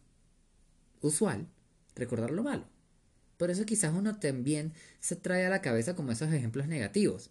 usual 1.00 1.48
recordar 1.94 2.32
lo 2.32 2.42
malo. 2.42 2.68
Por 3.38 3.52
eso 3.52 3.68
quizás 3.68 3.94
uno 3.94 4.18
también 4.18 4.74
se 5.00 5.16
trae 5.16 5.46
a 5.46 5.52
la 5.52 5.62
cabeza 5.62 5.96
como 5.96 6.12
esos 6.12 6.34
ejemplos 6.34 6.66
negativos. 6.68 7.30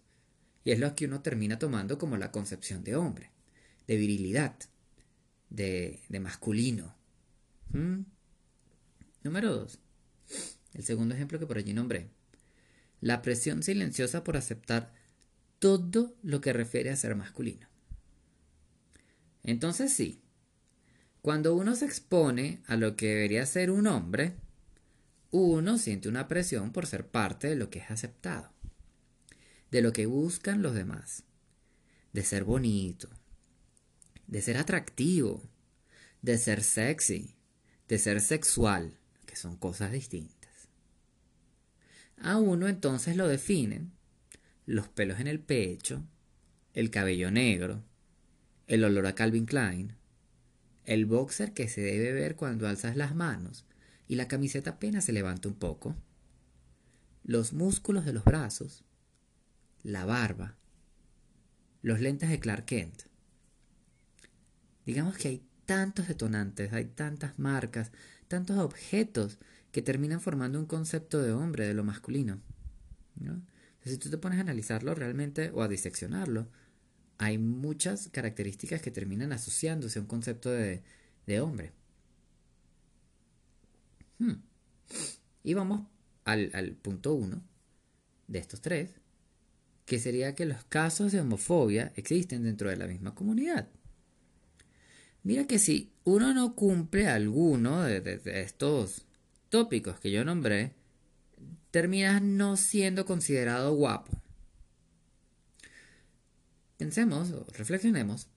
Y 0.63 0.71
es 0.71 0.79
lo 0.79 0.95
que 0.95 1.03
uno 1.03 1.21
termina 1.21 1.59
tomando 1.59 1.97
como 1.97 2.15
la 2.15 2.31
concepción 2.31 2.85
de 2.85 2.95
hombre, 2.95 3.31
de 3.87 3.97
virilidad, 3.97 4.55
de, 5.49 5.99
masculino. 6.21 6.95
¿Mm? 7.73 8.03
Número 9.25 9.53
2. 9.53 9.79
El 10.75 10.83
segundo 10.85 11.13
ejemplo 11.13 11.39
que 11.39 11.45
por 11.45 11.57
allí 11.57 11.73
nombré. 11.73 12.07
La 13.01 13.21
presión 13.21 13.63
silenciosa 13.63 14.23
por 14.23 14.37
aceptar 14.37 15.00
todo 15.61 16.17
lo 16.23 16.41
que 16.41 16.53
refiere 16.53 16.89
a 16.89 16.95
ser 16.95 17.15
masculino. 17.15 17.67
Entonces 19.43 19.93
sí, 19.93 20.23
cuando 21.21 21.53
uno 21.53 21.75
se 21.75 21.85
expone 21.85 22.63
a 22.65 22.75
lo 22.77 22.95
que 22.95 23.09
debería 23.09 23.45
ser 23.45 23.69
un 23.69 23.85
hombre, 23.85 24.33
uno 25.29 25.77
siente 25.77 26.09
una 26.09 26.27
presión 26.27 26.71
por 26.71 26.87
ser 26.87 27.05
parte 27.05 27.47
de 27.47 27.55
lo 27.55 27.69
que 27.69 27.77
es 27.77 27.91
aceptado, 27.91 28.51
de 29.69 29.83
lo 29.83 29.93
que 29.93 30.07
buscan 30.07 30.63
los 30.63 30.73
demás, 30.73 31.25
de 32.11 32.23
ser 32.23 32.43
bonito, 32.43 33.07
de 34.25 34.41
ser 34.41 34.57
atractivo, 34.57 35.47
de 36.23 36.39
ser 36.39 36.63
sexy, 36.63 37.35
de 37.87 37.99
ser 37.99 38.19
sexual, 38.19 38.97
que 39.27 39.35
son 39.35 39.57
cosas 39.57 39.91
distintas. 39.91 40.69
A 42.17 42.37
uno 42.37 42.67
entonces 42.67 43.15
lo 43.15 43.27
definen 43.27 43.91
los 44.65 44.87
pelos 44.87 45.19
en 45.19 45.27
el 45.27 45.39
pecho, 45.39 46.03
el 46.73 46.89
cabello 46.89 47.31
negro, 47.31 47.83
el 48.67 48.83
olor 48.83 49.05
a 49.07 49.15
Calvin 49.15 49.45
Klein, 49.45 49.95
el 50.85 51.05
boxer 51.05 51.53
que 51.53 51.67
se 51.67 51.81
debe 51.81 52.13
ver 52.13 52.35
cuando 52.35 52.67
alzas 52.67 52.95
las 52.95 53.15
manos 53.15 53.65
y 54.07 54.15
la 54.15 54.27
camiseta 54.27 54.71
apenas 54.71 55.05
se 55.05 55.13
levanta 55.13 55.47
un 55.47 55.55
poco, 55.55 55.95
los 57.23 57.53
músculos 57.53 58.05
de 58.05 58.13
los 58.13 58.23
brazos, 58.23 58.83
la 59.83 60.05
barba, 60.05 60.57
los 61.81 61.99
lentes 61.99 62.29
de 62.29 62.39
Clark 62.39 62.65
Kent. 62.65 63.03
Digamos 64.85 65.17
que 65.17 65.27
hay 65.27 65.43
tantos 65.65 66.07
detonantes, 66.07 66.73
hay 66.73 66.85
tantas 66.85 67.39
marcas, 67.39 67.91
tantos 68.27 68.57
objetos 68.57 69.37
que 69.71 69.81
terminan 69.81 70.19
formando 70.19 70.59
un 70.59 70.65
concepto 70.65 71.21
de 71.21 71.31
hombre, 71.31 71.65
de 71.65 71.73
lo 71.73 71.83
masculino. 71.83 72.41
¿no? 73.15 73.41
Si 73.83 73.97
tú 73.97 74.09
te 74.09 74.17
pones 74.17 74.37
a 74.37 74.41
analizarlo 74.41 74.93
realmente 74.93 75.49
o 75.53 75.61
a 75.61 75.67
diseccionarlo, 75.67 76.47
hay 77.17 77.37
muchas 77.37 78.09
características 78.09 78.81
que 78.81 78.91
terminan 78.91 79.31
asociándose 79.31 79.99
a 79.99 80.01
un 80.01 80.07
concepto 80.07 80.49
de, 80.49 80.81
hombre. 81.41 81.71
Hmm. 84.19 84.41
Y 85.43 85.53
vamos 85.53 85.87
al, 86.25 86.51
al 86.53 86.73
punto 86.73 87.13
uno 87.13 87.41
de 88.27 88.39
estos 88.39 88.61
tres, 88.61 88.91
que 89.85 89.99
sería 89.99 90.35
que 90.35 90.45
los 90.45 90.63
casos 90.65 91.11
de 91.11 91.21
homofobia 91.21 91.91
existen 91.95 92.43
dentro 92.43 92.69
de 92.69 92.77
la 92.77 92.87
misma 92.87 93.15
comunidad. 93.15 93.67
Mira 95.23 95.45
que 95.45 95.59
si 95.59 95.91
uno 96.03 96.33
no 96.33 96.55
cumple 96.55 97.07
alguno 97.07 97.81
de 97.81 98.21
estos 98.25 99.05
tópicos 99.49 99.99
que 99.99 100.11
yo 100.11 100.23
nombré, 100.25 100.73
terminas 101.71 102.21
no 102.21 102.57
siendo 102.57 103.05
considerado 103.05 103.73
guapo. 103.73 104.21
Pensemos 106.77 107.31
o 107.31 107.45
reflexionemos 107.53 108.27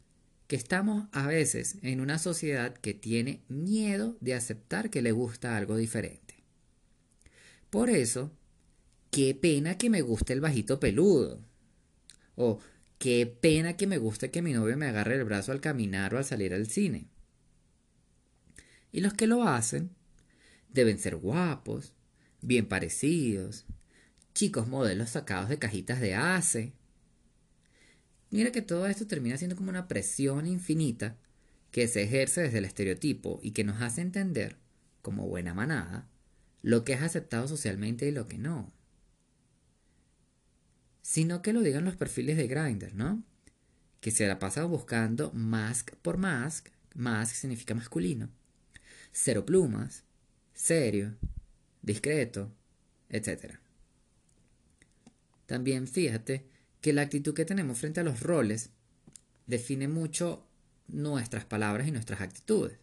que 0.46 0.56
estamos 0.56 1.08
a 1.12 1.26
veces 1.26 1.78
en 1.82 2.00
una 2.00 2.18
sociedad 2.18 2.74
que 2.74 2.94
tiene 2.94 3.42
miedo 3.48 4.16
de 4.20 4.34
aceptar 4.34 4.90
que 4.90 5.02
le 5.02 5.12
gusta 5.12 5.56
algo 5.56 5.76
diferente. 5.76 6.34
Por 7.70 7.90
eso, 7.90 8.30
qué 9.10 9.34
pena 9.34 9.78
que 9.78 9.90
me 9.90 10.02
guste 10.02 10.32
el 10.32 10.40
bajito 10.40 10.78
peludo. 10.78 11.40
O 12.36 12.60
qué 12.98 13.26
pena 13.26 13.76
que 13.76 13.86
me 13.86 13.98
guste 13.98 14.30
que 14.30 14.42
mi 14.42 14.52
novio 14.52 14.76
me 14.76 14.86
agarre 14.86 15.16
el 15.16 15.24
brazo 15.24 15.50
al 15.50 15.60
caminar 15.60 16.14
o 16.14 16.18
al 16.18 16.24
salir 16.24 16.54
al 16.54 16.68
cine. 16.68 17.08
Y 18.92 19.00
los 19.00 19.14
que 19.14 19.26
lo 19.26 19.42
hacen 19.42 19.90
deben 20.68 20.98
ser 20.98 21.16
guapos, 21.16 21.93
bien 22.46 22.66
parecidos, 22.66 23.66
chicos 24.34 24.68
modelos 24.68 25.10
sacados 25.10 25.48
de 25.48 25.58
cajitas 25.58 26.00
de 26.00 26.14
ACE. 26.14 26.72
Mira 28.30 28.52
que 28.52 28.62
todo 28.62 28.86
esto 28.86 29.06
termina 29.06 29.36
siendo 29.36 29.56
como 29.56 29.70
una 29.70 29.88
presión 29.88 30.46
infinita 30.46 31.16
que 31.70 31.88
se 31.88 32.02
ejerce 32.02 32.42
desde 32.42 32.58
el 32.58 32.64
estereotipo 32.64 33.40
y 33.42 33.52
que 33.52 33.64
nos 33.64 33.80
hace 33.80 34.00
entender, 34.00 34.56
como 35.02 35.26
buena 35.26 35.54
manada, 35.54 36.08
lo 36.62 36.84
que 36.84 36.94
es 36.94 37.02
aceptado 37.02 37.48
socialmente 37.48 38.08
y 38.08 38.12
lo 38.12 38.26
que 38.26 38.38
no. 38.38 38.72
Sino 41.02 41.42
que 41.42 41.52
lo 41.52 41.62
digan 41.62 41.84
los 41.84 41.96
perfiles 41.96 42.36
de 42.36 42.46
Grindr, 42.46 42.94
¿no? 42.94 43.22
Que 44.00 44.10
se 44.10 44.26
la 44.26 44.38
pasa 44.38 44.64
buscando 44.64 45.32
mask 45.32 45.94
por 45.96 46.16
mask, 46.16 46.68
mask 46.94 47.34
significa 47.34 47.74
masculino, 47.74 48.30
cero 49.12 49.44
plumas, 49.44 50.04
serio, 50.54 51.16
discreto, 51.84 52.50
etc. 53.08 53.58
También 55.46 55.86
fíjate 55.86 56.46
que 56.80 56.92
la 56.92 57.02
actitud 57.02 57.34
que 57.34 57.44
tenemos 57.44 57.78
frente 57.78 58.00
a 58.00 58.04
los 58.04 58.20
roles 58.20 58.70
define 59.46 59.88
mucho 59.88 60.46
nuestras 60.88 61.44
palabras 61.44 61.86
y 61.86 61.92
nuestras 61.92 62.20
actitudes. 62.20 62.78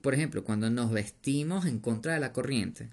Por 0.00 0.14
ejemplo, 0.14 0.44
cuando 0.44 0.70
nos 0.70 0.92
vestimos 0.92 1.66
en 1.66 1.78
contra 1.78 2.14
de 2.14 2.20
la 2.20 2.32
corriente, 2.32 2.90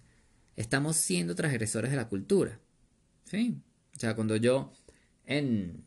estamos 0.56 0.96
siendo 0.96 1.36
transgresores 1.36 1.92
de 1.92 1.98
la 1.98 2.08
cultura. 2.08 2.60
¿Sí? 3.26 3.58
O 3.96 4.00
sea, 4.00 4.16
cuando 4.16 4.36
yo 4.36 4.72
en, 5.26 5.86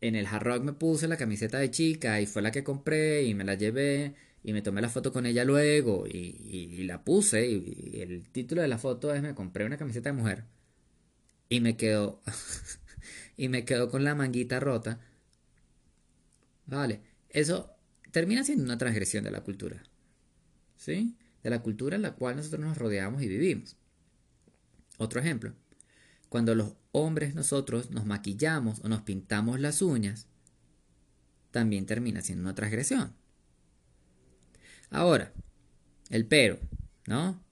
en 0.00 0.14
el 0.14 0.26
hard 0.26 0.42
rock 0.42 0.62
me 0.62 0.72
puse 0.72 1.08
la 1.08 1.16
camiseta 1.16 1.58
de 1.58 1.70
chica 1.70 2.20
y 2.20 2.26
fue 2.26 2.42
la 2.42 2.50
que 2.50 2.64
compré 2.64 3.24
y 3.24 3.34
me 3.34 3.44
la 3.44 3.54
llevé 3.54 4.14
y 4.44 4.52
me 4.52 4.62
tomé 4.62 4.80
la 4.82 4.88
foto 4.88 5.12
con 5.12 5.26
ella 5.26 5.44
luego 5.44 6.06
y, 6.06 6.82
la 6.84 7.04
puse 7.04 7.48
y, 7.48 8.00
el 8.00 8.28
título 8.30 8.62
de 8.62 8.68
la 8.68 8.78
foto 8.78 9.14
es 9.14 9.22
me 9.22 9.34
compré 9.34 9.64
una 9.64 9.76
camiseta 9.76 10.10
de 10.10 10.16
mujer 10.16 10.44
y 11.48 11.60
me 11.60 11.76
quedó 11.76 12.20
y 13.36 13.48
me 13.48 13.64
quedó 13.64 13.90
con 13.90 14.04
la 14.04 14.14
manguita 14.14 14.60
rota. 14.60 15.00
Vale 16.66 17.00
eso 17.28 17.70
termina 18.10 18.44
siendo 18.44 18.64
una 18.64 18.78
transgresión 18.78 19.24
de 19.24 19.30
la 19.30 19.42
cultura 19.42 19.82
¿sí? 20.76 21.16
de 21.42 21.50
la 21.50 21.62
cultura 21.62 21.96
en 21.96 22.02
la 22.02 22.14
cual 22.14 22.36
nosotros 22.36 22.60
nos 22.60 22.76
rodeamos 22.76 23.22
y 23.22 23.28
vivimos. 23.28 23.76
Otro 24.98 25.20
ejemplo 25.20 25.54
cuando 26.28 26.54
los 26.54 26.74
hombres 26.92 27.34
nosotros 27.34 27.90
nos 27.90 28.06
maquillamos 28.06 28.80
o 28.80 28.88
nos 28.88 29.02
pintamos 29.02 29.60
las 29.60 29.82
uñas 29.82 30.26
también 31.50 31.86
termina 31.86 32.22
siendo 32.22 32.42
una 32.42 32.54
transgresión 32.54 33.14
Ahora, 34.92 35.32
el 36.10 36.26
pero, 36.26 36.58
¿no? 37.06 37.42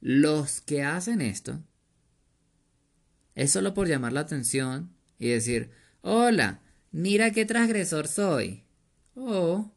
Los 0.00 0.60
que 0.60 0.82
hacen 0.82 1.22
esto 1.22 1.64
es 3.34 3.50
solo 3.50 3.72
por 3.72 3.88
llamar 3.88 4.12
la 4.12 4.20
atención 4.20 4.94
y 5.18 5.28
decir, 5.28 5.70
hola, 6.02 6.60
mira 6.92 7.30
qué 7.30 7.46
transgresor 7.46 8.06
soy. 8.06 8.62
O, 9.14 9.72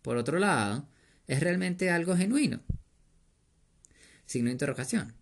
por 0.00 0.16
otro 0.16 0.38
lado, 0.38 0.88
es 1.26 1.40
realmente 1.40 1.90
algo 1.90 2.16
genuino. 2.16 2.62
Signo 4.24 4.46
de 4.46 4.52
interrogación. 4.52 5.12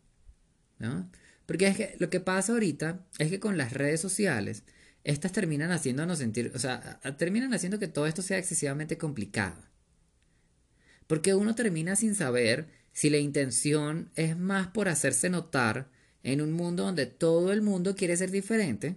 ¿no? 0.78 1.11
Porque 1.47 1.66
es 1.66 1.76
que 1.76 1.97
lo 1.99 2.11
que 2.11 2.21
pasa 2.21 2.52
ahorita 2.52 3.05
es 3.19 3.28
que 3.28 3.40
con 3.40 3.59
las 3.59 3.73
redes 3.73 4.00
sociales, 4.00 4.62
estas 5.02 5.33
terminan 5.33 5.73
haciéndonos 5.73 6.19
sentir, 6.19 6.52
o 6.55 6.59
sea, 6.61 7.00
terminan 7.19 7.52
haciendo 7.55 7.81
que 7.81 7.88
todo 7.88 8.07
esto 8.07 8.23
sea 8.23 8.38
excesivamente 8.38 8.99
complicado. 8.99 9.57
Porque 11.06 11.34
uno 11.34 11.54
termina 11.54 11.96
sin 11.96 12.14
saber 12.14 12.68
si 12.92 13.10
la 13.10 13.18
intención 13.18 14.10
es 14.14 14.36
más 14.36 14.68
por 14.68 14.88
hacerse 14.88 15.30
notar 15.30 15.88
en 16.22 16.40
un 16.40 16.52
mundo 16.52 16.84
donde 16.84 17.06
todo 17.06 17.52
el 17.52 17.62
mundo 17.62 17.94
quiere 17.94 18.16
ser 18.16 18.30
diferente, 18.30 18.96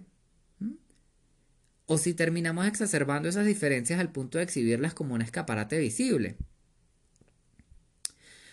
o 1.86 1.98
si 1.98 2.14
terminamos 2.14 2.66
exacerbando 2.68 3.28
esas 3.28 3.46
diferencias 3.46 3.98
al 3.98 4.12
punto 4.12 4.38
de 4.38 4.44
exhibirlas 4.44 4.94
como 4.94 5.14
un 5.14 5.22
escaparate 5.22 5.76
visible. 5.78 6.36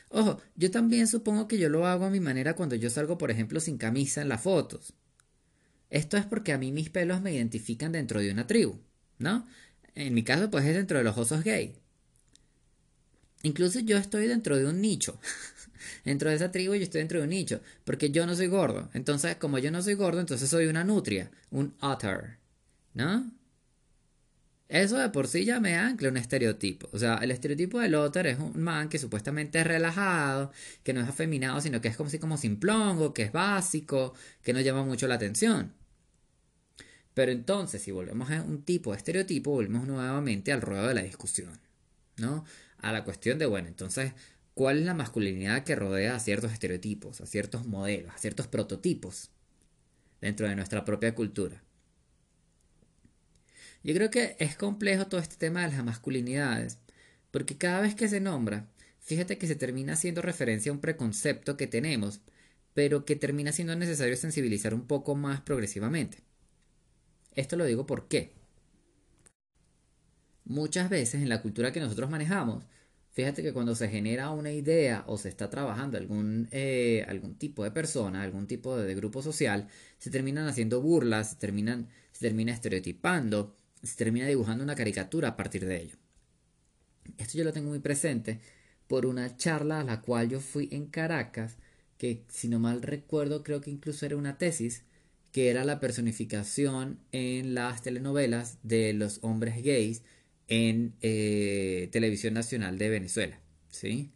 Ojo, 0.09 0.41
yo 0.55 0.71
también 0.71 1.05
supongo 1.05 1.47
que 1.47 1.59
yo 1.59 1.69
lo 1.69 1.85
hago 1.85 2.05
a 2.05 2.09
mi 2.09 2.19
manera 2.19 2.55
cuando 2.55 2.75
yo 2.75 2.89
salgo, 2.89 3.17
por 3.19 3.29
ejemplo, 3.29 3.59
sin 3.59 3.77
camisa 3.77 4.23
en 4.23 4.29
las 4.29 4.41
fotos. 4.41 4.95
Esto 5.89 6.17
es 6.17 6.25
porque 6.25 6.51
a 6.51 6.57
mí 6.57 6.71
mis 6.71 6.89
pelos 6.89 7.21
me 7.21 7.33
identifican 7.33 7.91
dentro 7.91 8.19
de 8.19 8.31
una 8.31 8.47
tribu, 8.47 8.79
¿no? 9.19 9.47
En 9.95 10.13
mi 10.13 10.23
caso, 10.23 10.49
pues 10.49 10.65
es 10.65 10.75
dentro 10.75 10.97
de 10.97 11.03
los 11.03 11.17
osos 11.17 11.43
gay. 11.43 11.75
Incluso 13.44 13.79
yo 13.79 13.98
estoy 13.98 14.27
dentro 14.27 14.58
de 14.58 14.65
un 14.65 14.82
nicho. 14.82 15.20
dentro 16.06 16.29
de 16.29 16.36
esa 16.36 16.51
tribu 16.51 16.74
yo 16.74 16.84
estoy 16.84 17.00
dentro 17.00 17.20
de 17.20 17.25
un 17.25 17.29
nicho. 17.29 17.62
Porque 17.84 18.12
yo 18.12 18.25
no 18.25 18.36
soy 18.36 18.48
gordo. 18.48 18.89
Entonces, 18.94 19.36
como 19.36 19.60
yo 19.60 19.72
no 19.72 19.82
soy 19.82 19.94
gordo, 19.94 20.20
entonces 20.20 20.50
soy 20.50 20.67
una 20.67 20.84
nutria. 20.84 21.32
Un 21.51 21.75
otter. 21.82 22.38
¿No? 22.94 23.32
Eso 24.70 24.98
de 24.98 25.10
por 25.10 25.27
sí 25.27 25.46
ya 25.46 25.60
me 25.62 25.75
ancla 25.75 26.10
un 26.10 26.17
estereotipo. 26.17 26.89
O 26.91 27.00
sea, 27.00 27.15
el 27.17 27.32
estereotipo 27.32 27.79
del 27.79 27.96
otter 27.96 28.27
es 28.27 28.39
un 28.39 28.62
man 28.62 28.89
que 28.89 29.00
supuestamente 29.00 29.60
es 29.60 29.67
relajado, 29.67 30.51
que 30.84 30.94
no 30.94 31.01
es 31.01 31.08
afeminado, 31.08 31.62
sino 31.62 31.79
que 31.79 31.88
es 31.88 31.96
como 31.96 32.10
si 32.10 32.20
como 32.20 32.38
simplongo, 32.38 33.13
que 33.13 33.24
es 33.24 33.32
básico, 33.32 34.13
que 34.44 34.51
no 34.53 34.60
llama 34.60 34.84
mucho 34.84 35.08
la 35.08 35.15
atención. 35.15 35.74
Pero 37.13 37.32
entonces, 37.32 37.82
si 37.82 37.91
volvemos 37.91 38.29
a 38.29 38.44
un 38.44 38.62
tipo 38.63 38.91
de 38.91 38.98
estereotipo, 38.98 39.51
volvemos 39.51 39.88
nuevamente 39.88 40.51
al 40.51 40.62
ruedo 40.62 40.88
de 40.88 40.94
la 40.94 41.01
discusión, 41.01 41.58
¿no? 42.17 42.46
A 42.79 42.91
la 42.91 43.03
cuestión 43.03 43.39
de, 43.39 43.46
bueno, 43.46 43.67
entonces, 43.67 44.13
¿cuál 44.53 44.79
es 44.79 44.86
la 44.86 44.93
masculinidad 44.93 45.63
que 45.63 45.75
rodea 45.75 46.15
a 46.15 46.19
ciertos 46.19 46.51
estereotipos, 46.51 47.22
a 47.22 47.25
ciertos 47.25 47.65
modelos, 47.65 48.13
a 48.13 48.17
ciertos 48.17 48.48
prototipos 48.48 49.31
dentro 50.22 50.48
de 50.48 50.55
nuestra 50.55 50.86
propia 50.86 51.15
cultura? 51.15 51.63
Yo 53.84 53.93
creo 53.93 54.10
que 54.10 54.36
es 54.39 54.55
complejo 54.55 55.07
todo 55.07 55.22
este 55.22 55.38
tema 55.38 55.62
de 55.62 55.72
las 55.72 55.84
masculinidades, 55.84 56.79
porque 57.31 57.57
cada 57.57 57.81
vez 57.81 57.96
que 57.96 58.10
se 58.10 58.19
nombra, 58.19 58.67
fíjate 59.00 59.38
que 59.38 59.48
se 59.48 59.55
termina 59.55 59.93
haciendo 59.93 60.22
referencia 60.22 60.72
a 60.72 60.74
un 60.74 60.81
preconcepto 60.81 61.57
que 61.57 61.67
tenemos, 61.67 62.22
pero 62.74 63.05
que 63.05 63.15
termina 63.15 63.51
siendo 63.51 63.75
necesario 63.75 64.15
sensibilizar 64.17 64.74
un 64.74 64.86
poco 64.86 65.15
más 65.15 65.41
progresivamente. 65.41 66.19
Esto 67.34 67.55
lo 67.55 67.65
digo 67.65 67.86
porque 67.86 68.37
muchas 70.47 70.89
veces 70.89 71.21
en 71.21 71.29
la 71.29 71.41
cultura 71.41 71.71
que 71.71 71.79
nosotros 71.79 72.09
manejamos, 72.09 72.63
fíjate 73.11 73.43
que 73.43 73.53
cuando 73.53 73.75
se 73.75 73.89
genera 73.89 74.31
una 74.31 74.51
idea 74.51 75.03
o 75.07 75.17
se 75.17 75.29
está 75.29 75.49
trabajando 75.49 75.97
algún, 75.97 76.47
eh, 76.51 77.05
algún 77.07 77.35
tipo 77.35 77.63
de 77.63 77.71
persona, 77.71 78.23
algún 78.23 78.47
tipo 78.47 78.77
de, 78.77 78.95
grupo 78.95 79.21
social, 79.21 79.67
se 79.97 80.09
terminan 80.09 80.47
haciendo 80.47 80.81
burlas, 80.81 81.31
se, 81.31 81.35
terminan, 81.35 81.87
se 82.11 82.21
termina 82.21 82.53
estereotipando, 82.53 83.55
se 83.83 83.95
termina 83.95 84.27
dibujando 84.27 84.63
una 84.63 84.75
caricatura 84.75 85.29
a 85.29 85.37
partir 85.37 85.65
de 85.65 85.81
ello. 85.81 85.95
Esto 87.17 87.38
yo 87.38 87.43
lo 87.43 87.53
tengo 87.53 87.69
muy 87.69 87.79
presente 87.79 88.39
por 88.88 89.05
una 89.05 89.36
charla 89.36 89.81
a 89.81 89.83
la 89.83 90.01
cual 90.01 90.29
yo 90.29 90.39
fui 90.39 90.69
en 90.71 90.88
Caracas, 90.88 91.57
que 91.97 92.23
si 92.29 92.47
no 92.47 92.60
mal 92.60 92.81
recuerdo 92.81 93.43
creo 93.43 93.62
que 93.62 93.71
incluso 93.71 94.05
era 94.05 94.17
una 94.17 94.38
tesis, 94.38 94.83
que 95.31 95.49
era 95.49 95.65
la 95.65 95.79
personificación 95.79 96.99
en 97.12 97.53
las 97.53 97.81
telenovelas 97.81 98.60
de 98.63 98.93
los 98.93 99.19
hombres 99.23 99.62
gays 99.63 100.03
en 100.47 100.95
eh, 101.01 101.89
Televisión 101.91 102.33
Nacional 102.33 102.77
de 102.77 102.89
Venezuela, 102.89 103.39
¿sí? 103.69 104.12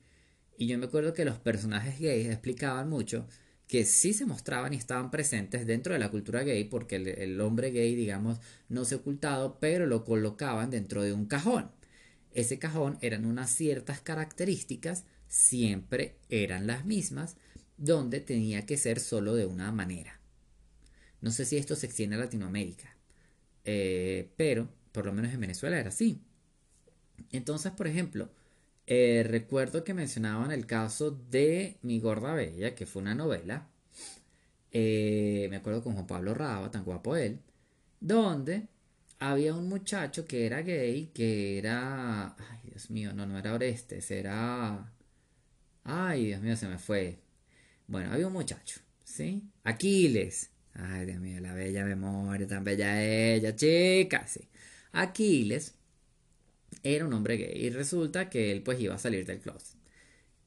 Y 0.57 0.67
yo 0.67 0.77
me 0.77 0.85
acuerdo 0.85 1.13
que 1.13 1.25
los 1.25 1.39
personajes 1.39 1.99
gays 1.99 2.27
explicaban 2.27 2.89
mucho 2.89 3.27
que 3.71 3.85
sí 3.85 4.13
se 4.13 4.25
mostraban 4.25 4.73
y 4.73 4.77
estaban 4.77 5.11
presentes 5.11 5.65
dentro 5.65 5.93
de 5.93 5.99
la 5.99 6.11
cultura 6.11 6.43
gay, 6.43 6.65
porque 6.65 6.97
el, 6.97 7.39
hombre 7.39 7.71
gay, 7.71 7.95
digamos, 7.95 8.39
no 8.67 8.83
se 8.83 8.95
ocultado, 8.95 9.59
pero 9.61 9.85
lo 9.85 10.03
colocaban 10.03 10.69
dentro 10.69 11.03
de 11.03 11.13
un 11.13 11.25
cajón. 11.25 11.71
Ese 12.33 12.59
cajón 12.59 12.97
eran 12.99 13.25
unas 13.25 13.49
ciertas 13.49 14.01
características, 14.01 15.05
siempre 15.29 16.17
eran 16.27 16.67
las 16.67 16.83
mismas, 16.83 17.37
donde 17.77 18.19
tenía 18.19 18.65
que 18.65 18.75
ser 18.75 18.99
solo 18.99 19.35
de 19.35 19.45
una 19.45 19.71
manera. 19.71 20.19
No 21.21 21.31
sé 21.31 21.45
si 21.45 21.55
esto 21.55 21.77
se 21.77 21.85
extiende 21.85 22.17
a 22.17 22.19
Latinoamérica, 22.19 22.97
eh, 23.63 24.33
pero 24.35 24.67
por 24.91 25.05
lo 25.05 25.13
menos 25.13 25.33
en 25.33 25.39
Venezuela 25.41 25.79
era 25.79 25.89
así. 25.89 26.21
Entonces, 27.31 27.71
por 27.71 27.87
ejemplo, 27.87 28.29
eh, 28.87 29.23
recuerdo 29.27 29.83
que 29.83 29.93
mencionaban 29.93 30.51
el 30.51 30.65
caso 30.65 31.11
de 31.11 31.77
Mi 31.81 31.99
Gorda 31.99 32.33
Bella, 32.33 32.75
que 32.75 32.85
fue 32.85 33.01
una 33.01 33.15
novela. 33.15 33.67
Eh, 34.71 35.47
me 35.49 35.57
acuerdo 35.57 35.83
con 35.83 35.93
Juan 35.93 36.07
Pablo 36.07 36.33
Raba, 36.33 36.71
tan 36.71 36.83
guapo 36.85 37.15
él, 37.15 37.39
donde 37.99 38.67
había 39.19 39.53
un 39.55 39.69
muchacho 39.69 40.25
que 40.25 40.45
era 40.45 40.61
gay, 40.61 41.11
que 41.13 41.57
era. 41.57 42.35
Ay, 42.37 42.59
Dios 42.69 42.89
mío, 42.89 43.13
no, 43.13 43.25
no 43.25 43.37
era 43.37 43.53
Orestes, 43.53 44.11
era. 44.11 44.91
Ay, 45.83 46.25
Dios 46.27 46.41
mío, 46.41 46.55
se 46.57 46.67
me 46.67 46.77
fue. 46.77 47.19
Bueno, 47.87 48.11
había 48.13 48.27
un 48.27 48.33
muchacho, 48.33 48.81
¿sí? 49.03 49.43
Aquiles. 49.63 50.51
Ay, 50.73 51.05
Dios 51.05 51.19
mío, 51.19 51.39
la 51.41 51.53
bella 51.53 51.85
memoria, 51.85 52.47
tan 52.47 52.63
bella 52.63 53.03
ella, 53.03 53.55
chica, 53.55 54.25
sí. 54.27 54.41
Aquiles 54.93 55.75
era 56.83 57.05
un 57.05 57.13
hombre 57.13 57.37
gay 57.37 57.65
y 57.65 57.69
resulta 57.69 58.29
que 58.29 58.51
él 58.51 58.63
pues 58.63 58.79
iba 58.79 58.95
a 58.95 58.97
salir 58.99 59.25
del 59.25 59.39
closet. 59.39 59.77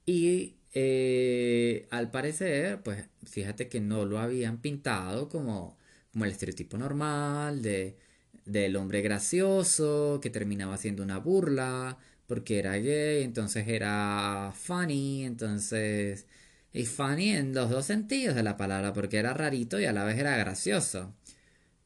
Y 0.06 0.56
eh, 0.74 1.86
al 1.90 2.10
parecer, 2.10 2.82
pues 2.82 3.06
fíjate 3.24 3.68
que 3.68 3.80
no 3.80 4.04
lo 4.04 4.18
habían 4.18 4.60
pintado 4.60 5.28
como, 5.28 5.78
como 6.12 6.24
el 6.24 6.32
estereotipo 6.32 6.78
normal 6.78 7.62
de, 7.62 7.96
del 8.44 8.76
hombre 8.76 9.02
gracioso 9.02 10.20
que 10.22 10.30
terminaba 10.30 10.74
haciendo 10.74 11.02
una 11.02 11.18
burla 11.18 11.98
porque 12.26 12.58
era 12.58 12.76
gay, 12.76 13.22
entonces 13.24 13.68
era 13.68 14.52
funny, 14.54 15.24
entonces... 15.24 16.26
Y 16.72 16.86
funny 16.86 17.30
en 17.30 17.54
los 17.54 17.70
dos 17.70 17.86
sentidos 17.86 18.34
de 18.34 18.42
la 18.42 18.56
palabra, 18.56 18.92
porque 18.92 19.18
era 19.18 19.32
rarito 19.34 19.78
y 19.80 19.84
a 19.84 19.92
la 19.92 20.04
vez 20.04 20.18
era 20.18 20.36
gracioso. 20.36 21.14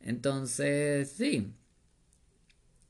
Entonces, 0.01 1.11
sí, 1.11 1.53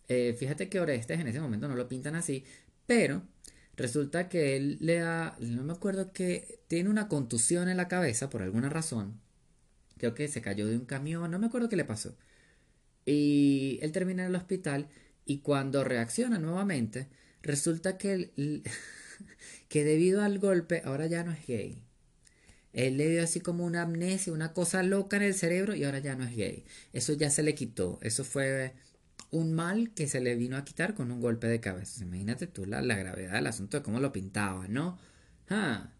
eh, 0.08 0.34
fíjate 0.38 0.68
que 0.68 0.80
Orestes 0.80 1.20
en 1.20 1.28
ese 1.28 1.40
momento 1.40 1.68
no 1.68 1.76
lo 1.76 1.88
pintan 1.88 2.14
así, 2.14 2.44
pero 2.86 3.22
resulta 3.76 4.28
que 4.28 4.56
él 4.56 4.78
le 4.80 4.96
da, 4.96 5.36
no 5.40 5.62
me 5.64 5.72
acuerdo 5.72 6.12
que 6.12 6.60
tiene 6.68 6.90
una 6.90 7.08
contusión 7.08 7.68
en 7.68 7.76
la 7.76 7.88
cabeza 7.88 8.30
por 8.30 8.42
alguna 8.42 8.68
razón. 8.70 9.20
Creo 9.98 10.14
que 10.14 10.28
se 10.28 10.40
cayó 10.42 10.66
de 10.66 10.76
un 10.76 10.86
camión, 10.86 11.30
no 11.30 11.38
me 11.38 11.46
acuerdo 11.46 11.68
qué 11.68 11.76
le 11.76 11.84
pasó. 11.84 12.16
Y 13.04 13.78
él 13.82 13.92
termina 13.92 14.22
en 14.24 14.30
el 14.30 14.36
hospital 14.36 14.88
y 15.24 15.40
cuando 15.40 15.84
reacciona 15.84 16.38
nuevamente, 16.38 17.08
resulta 17.42 17.98
que, 17.98 18.32
que 19.68 19.84
debido 19.84 20.22
al 20.22 20.38
golpe 20.38 20.82
ahora 20.84 21.06
ya 21.06 21.24
no 21.24 21.32
es 21.32 21.46
gay. 21.46 21.82
Él 22.72 22.96
le 22.96 23.08
dio 23.10 23.22
así 23.22 23.40
como 23.40 23.64
una 23.64 23.82
amnesia, 23.82 24.32
una 24.32 24.52
cosa 24.52 24.82
loca 24.82 25.16
en 25.16 25.22
el 25.24 25.34
cerebro 25.34 25.74
y 25.74 25.84
ahora 25.84 25.98
ya 26.00 26.16
no 26.16 26.24
es 26.24 26.36
gay. 26.36 26.64
Eso 26.92 27.12
ya 27.14 27.30
se 27.30 27.42
le 27.42 27.54
quitó. 27.54 27.98
Eso 28.02 28.24
fue 28.24 28.74
un 29.30 29.52
mal 29.52 29.92
que 29.94 30.08
se 30.08 30.20
le 30.20 30.36
vino 30.36 30.56
a 30.56 30.64
quitar 30.64 30.94
con 30.94 31.10
un 31.10 31.20
golpe 31.20 31.46
de 31.48 31.60
cabeza. 31.60 32.02
Imagínate 32.04 32.46
tú 32.46 32.64
la, 32.66 32.80
gravedad 32.82 33.34
del 33.34 33.46
asunto 33.46 33.78
de 33.78 33.82
cómo 33.82 34.00
lo 34.00 34.12
pintaba, 34.12 34.68
¿no? 34.68 34.98
Ah, 35.50 35.92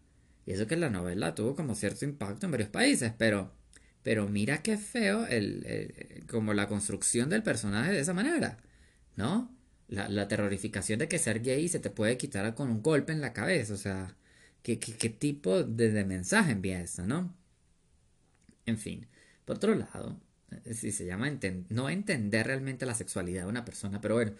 y 0.45 0.53
eso 0.53 0.67
que 0.67 0.77
la 0.77 0.89
novela 0.89 1.35
tuvo 1.35 1.55
como 1.55 1.75
cierto 1.75 2.05
impacto 2.05 2.45
en 2.45 2.51
varios 2.51 2.69
países, 2.69 3.13
pero, 3.17 3.53
pero 4.03 4.27
mira 4.27 4.63
qué 4.63 4.77
feo 4.77 5.25
el, 5.27 6.25
como 6.29 6.53
la 6.53 6.67
construcción 6.67 7.29
del 7.29 7.43
personaje 7.43 7.91
de 7.91 7.99
esa 8.01 8.13
manera, 8.13 8.57
¿no? 9.15 9.55
La, 9.87 10.27
terrorificación 10.27 10.99
de 10.99 11.07
que 11.07 11.19
ser 11.19 11.41
gay 11.41 11.67
se 11.67 11.79
te 11.79 11.89
puede 11.89 12.17
quitar 12.17 12.53
con 12.55 12.69
un 12.69 12.83
golpe 12.83 13.11
en 13.13 13.21
la 13.21 13.33
cabeza, 13.33 13.73
o 13.73 13.77
sea, 13.77 14.15
¿qué, 14.63 14.79
qué, 14.79 15.09
tipo 15.09 15.63
de, 15.63 15.91
de 15.91 16.05
mensaje 16.05 16.51
envía 16.51 16.81
eso, 16.81 17.05
no? 17.05 17.35
En 18.65 18.77
fin, 18.77 19.07
por 19.45 19.57
otro 19.57 19.75
lado, 19.75 20.19
si 20.73 20.91
se 20.91 21.05
llama 21.05 21.29
no 21.69 21.89
entender 21.89 22.47
realmente 22.47 22.85
la 22.85 22.95
sexualidad 22.95 23.43
de 23.43 23.49
una 23.49 23.65
persona, 23.65 24.01
pero 24.01 24.15
bueno. 24.15 24.33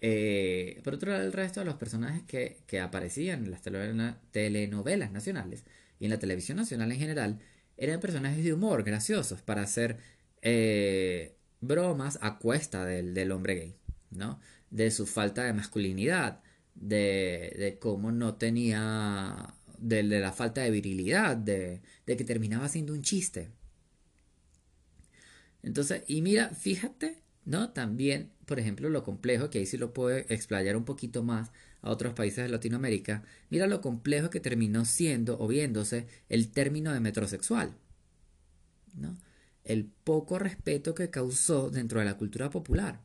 Eh, 0.00 0.80
por 0.84 0.94
otro 0.94 1.10
lado, 1.10 1.24
el 1.24 1.32
resto 1.32 1.60
de 1.60 1.66
los 1.66 1.74
personajes 1.74 2.22
que, 2.22 2.58
que 2.68 2.80
aparecían 2.80 3.44
en 3.44 3.50
las 3.50 3.62
telenovelas 4.30 5.10
nacionales 5.10 5.64
y 5.98 6.04
en 6.04 6.10
la 6.10 6.20
televisión 6.20 6.56
nacional 6.56 6.92
en 6.92 6.98
general 6.98 7.40
eran 7.76 8.00
personajes 8.00 8.44
de 8.44 8.52
humor, 8.52 8.84
graciosos, 8.84 9.42
para 9.42 9.62
hacer 9.62 9.98
eh, 10.42 11.36
bromas 11.60 12.18
a 12.22 12.38
cuesta 12.38 12.84
del, 12.84 13.14
del, 13.14 13.32
hombre 13.32 13.54
gay, 13.54 13.76
¿no? 14.10 14.40
De 14.70 14.90
su 14.90 15.06
falta 15.06 15.44
de 15.44 15.52
masculinidad, 15.52 16.42
de, 16.74 17.78
cómo 17.80 18.12
no 18.12 18.34
tenía, 18.36 19.54
de, 19.78 20.02
la 20.02 20.32
falta 20.32 20.62
de 20.62 20.70
virilidad, 20.70 21.36
de, 21.36 21.80
de 22.06 22.16
que 22.16 22.24
terminaba 22.24 22.68
siendo 22.68 22.92
un 22.92 23.02
chiste. 23.02 23.48
Entonces, 25.62 26.04
y 26.06 26.22
mira, 26.22 26.50
fíjate, 26.50 27.22
¿no? 27.44 27.70
También, 27.70 28.30
por 28.46 28.58
ejemplo, 28.58 28.88
lo 28.90 29.02
complejo, 29.04 29.50
que 29.50 29.58
ahí 29.58 29.66
sí 29.66 29.76
lo 29.76 29.92
puedo 29.92 30.16
explayar 30.16 30.76
un 30.76 30.84
poquito 30.84 31.22
más 31.22 31.50
a 31.82 31.90
otros 31.90 32.14
países 32.14 32.44
de 32.44 32.50
Latinoamérica, 32.50 33.22
mira 33.50 33.66
lo 33.66 33.80
complejo 33.80 34.30
que 34.30 34.40
terminó 34.40 34.84
siendo 34.84 35.38
o 35.38 35.48
viéndose 35.48 36.06
el 36.28 36.50
término 36.50 36.92
de 36.92 37.00
metrosexual, 37.00 37.74
¿no? 38.94 39.16
El 39.64 39.86
poco 39.86 40.38
respeto 40.38 40.94
que 40.94 41.10
causó 41.10 41.70
dentro 41.70 42.00
de 42.00 42.06
la 42.06 42.16
cultura 42.16 42.50
popular. 42.50 43.00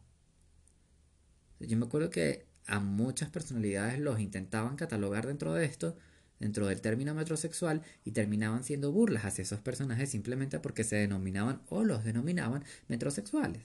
Yo 1.59 1.77
me 1.77 1.85
acuerdo 1.85 2.09
que 2.09 2.45
a 2.65 2.79
muchas 2.79 3.29
personalidades 3.29 3.99
los 3.99 4.19
intentaban 4.19 4.75
catalogar 4.75 5.27
dentro 5.27 5.53
de 5.53 5.65
esto, 5.65 5.97
dentro 6.43 6.67
del 6.67 6.81
término 6.81 7.13
metrosexual, 7.15 7.81
y 8.03 8.11
terminaban 8.11 8.63
siendo 8.63 8.91
burlas 8.91 9.23
hacia 9.23 9.43
esos 9.43 9.61
personajes 9.61 10.09
simplemente 10.09 10.59
porque 10.59 10.83
se 10.83 10.97
denominaban 10.97 11.61
o 11.69 11.83
los 11.83 12.03
denominaban 12.03 12.65
metrosexuales. 12.89 13.63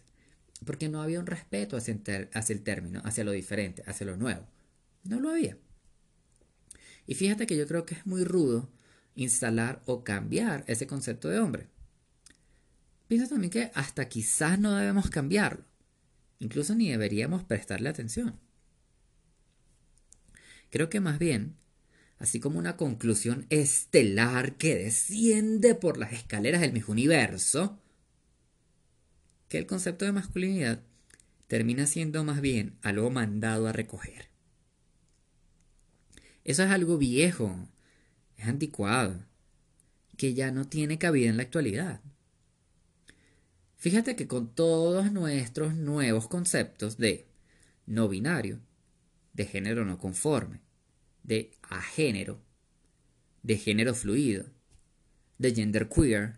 Porque 0.64 0.88
no 0.88 1.02
había 1.02 1.20
un 1.20 1.26
respeto 1.26 1.76
hacia 1.76 1.92
el, 1.92 2.62
término, 2.62 3.02
hacia 3.04 3.24
lo 3.24 3.32
diferente, 3.32 3.82
hacia 3.86 4.06
lo 4.06 4.16
nuevo. 4.16 4.46
No 5.04 5.18
lo 5.18 5.30
había. 5.30 5.56
Y 7.06 7.14
fíjate 7.14 7.46
que 7.46 7.56
yo 7.56 7.66
creo 7.66 7.84
que 7.84 7.94
es 7.94 8.06
muy 8.06 8.24
rudo 8.24 8.68
instalar 9.14 9.82
o 9.86 10.04
cambiar 10.04 10.64
ese 10.68 10.86
concepto 10.86 11.28
de 11.28 11.40
hombre. 11.40 11.68
Pienso 13.08 13.28
también 13.28 13.50
que 13.50 13.70
hasta 13.74 14.08
quizás 14.08 14.58
no 14.58 14.76
debemos 14.76 15.10
cambiarlo. 15.10 15.64
Incluso 16.38 16.74
ni 16.76 16.90
deberíamos 16.90 17.42
prestarle 17.42 17.88
atención. 17.88 18.38
Creo 20.70 20.88
que 20.88 21.00
más 21.00 21.18
bien, 21.18 21.56
así 22.18 22.40
como 22.40 22.58
una 22.58 22.76
conclusión 22.76 23.46
estelar 23.50 24.56
que 24.56 24.74
desciende 24.76 25.74
por 25.74 25.98
las 25.98 26.12
escaleras 26.12 26.60
del 26.60 26.72
mismo 26.72 26.92
universo, 26.92 27.78
que 29.48 29.58
el 29.58 29.66
concepto 29.66 30.04
de 30.04 30.12
masculinidad 30.12 30.82
termina 31.46 31.86
siendo 31.86 32.24
más 32.24 32.40
bien 32.40 32.76
algo 32.82 33.10
mandado 33.10 33.66
a 33.66 33.72
recoger. 33.72 34.28
Eso 36.44 36.62
es 36.62 36.70
algo 36.70 36.98
viejo, 36.98 37.68
es 38.36 38.46
anticuado, 38.46 39.24
que 40.16 40.34
ya 40.34 40.50
no 40.50 40.66
tiene 40.66 40.98
cabida 40.98 41.30
en 41.30 41.36
la 41.36 41.44
actualidad. 41.44 42.00
Fíjate 43.76 44.16
que 44.16 44.26
con 44.26 44.54
todos 44.54 45.12
nuestros 45.12 45.74
nuevos 45.74 46.26
conceptos 46.26 46.98
de 46.98 47.26
no 47.86 48.08
binario, 48.08 48.60
de 49.34 49.46
género 49.46 49.84
no 49.84 49.98
conforme, 49.98 50.60
de 51.28 51.52
agénero, 51.62 52.40
de 53.42 53.58
género 53.58 53.94
fluido, 53.94 54.46
de 55.36 55.54
gender 55.54 55.90
queer. 55.90 56.36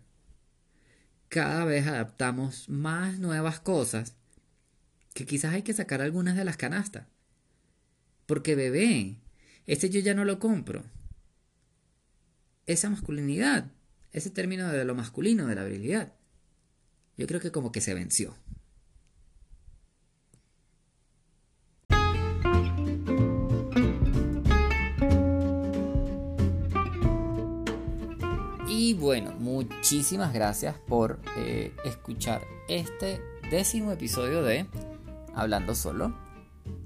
Cada 1.29 1.63
vez 1.63 1.87
adaptamos 1.87 2.67
más 2.67 3.17
nuevas 3.17 3.61
cosas 3.61 4.17
que 5.13 5.25
quizás 5.25 5.53
hay 5.53 5.61
que 5.61 5.73
sacar 5.73 6.01
algunas 6.01 6.35
de 6.35 6.43
las 6.43 6.57
canastas. 6.57 7.07
Porque 8.25 8.55
bebé, 8.55 9.15
este 9.65 9.89
yo 9.89 10.01
ya 10.01 10.13
no 10.13 10.25
lo 10.25 10.39
compro. 10.39 10.83
Esa 12.65 12.89
masculinidad, 12.89 13.71
ese 14.11 14.29
término 14.29 14.67
de 14.67 14.83
lo 14.83 14.93
masculino, 14.93 15.47
de 15.47 15.55
la 15.55 15.61
habilidad, 15.61 16.13
yo 17.17 17.27
creo 17.27 17.39
que 17.39 17.51
como 17.51 17.71
que 17.71 17.79
se 17.79 17.93
venció. 17.93 18.35
Y 28.91 28.93
bueno, 28.93 29.31
muchísimas 29.39 30.33
gracias 30.33 30.75
por 30.77 31.17
eh, 31.37 31.71
escuchar 31.85 32.41
este 32.67 33.21
décimo 33.49 33.93
episodio 33.93 34.43
de 34.43 34.65
Hablando 35.33 35.75
Solo. 35.75 36.13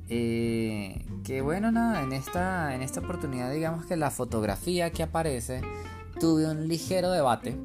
Eh, 0.08 1.04
que 1.24 1.42
bueno, 1.42 1.72
nada, 1.72 2.04
en 2.04 2.12
esta, 2.14 2.76
en 2.76 2.84
esta 2.84 3.00
oportunidad 3.00 3.52
digamos 3.52 3.88
que 3.88 3.98
la 3.98 4.12
fotografía 4.12 4.92
que 4.92 5.02
aparece 5.02 5.62
tuve 6.20 6.46
un 6.46 6.68
ligero 6.68 7.10
debate 7.10 7.58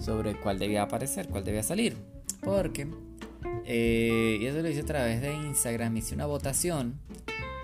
sobre 0.00 0.40
cuál 0.40 0.58
debía 0.58 0.84
aparecer, 0.84 1.28
cuál 1.28 1.44
debía 1.44 1.62
salir. 1.62 1.94
Porque, 2.42 2.88
eh, 3.66 4.38
y 4.40 4.46
eso 4.46 4.62
lo 4.62 4.70
hice 4.70 4.80
a 4.80 4.86
través 4.86 5.20
de 5.20 5.34
Instagram, 5.34 5.94
hice 5.98 6.14
una 6.14 6.24
votación, 6.24 6.98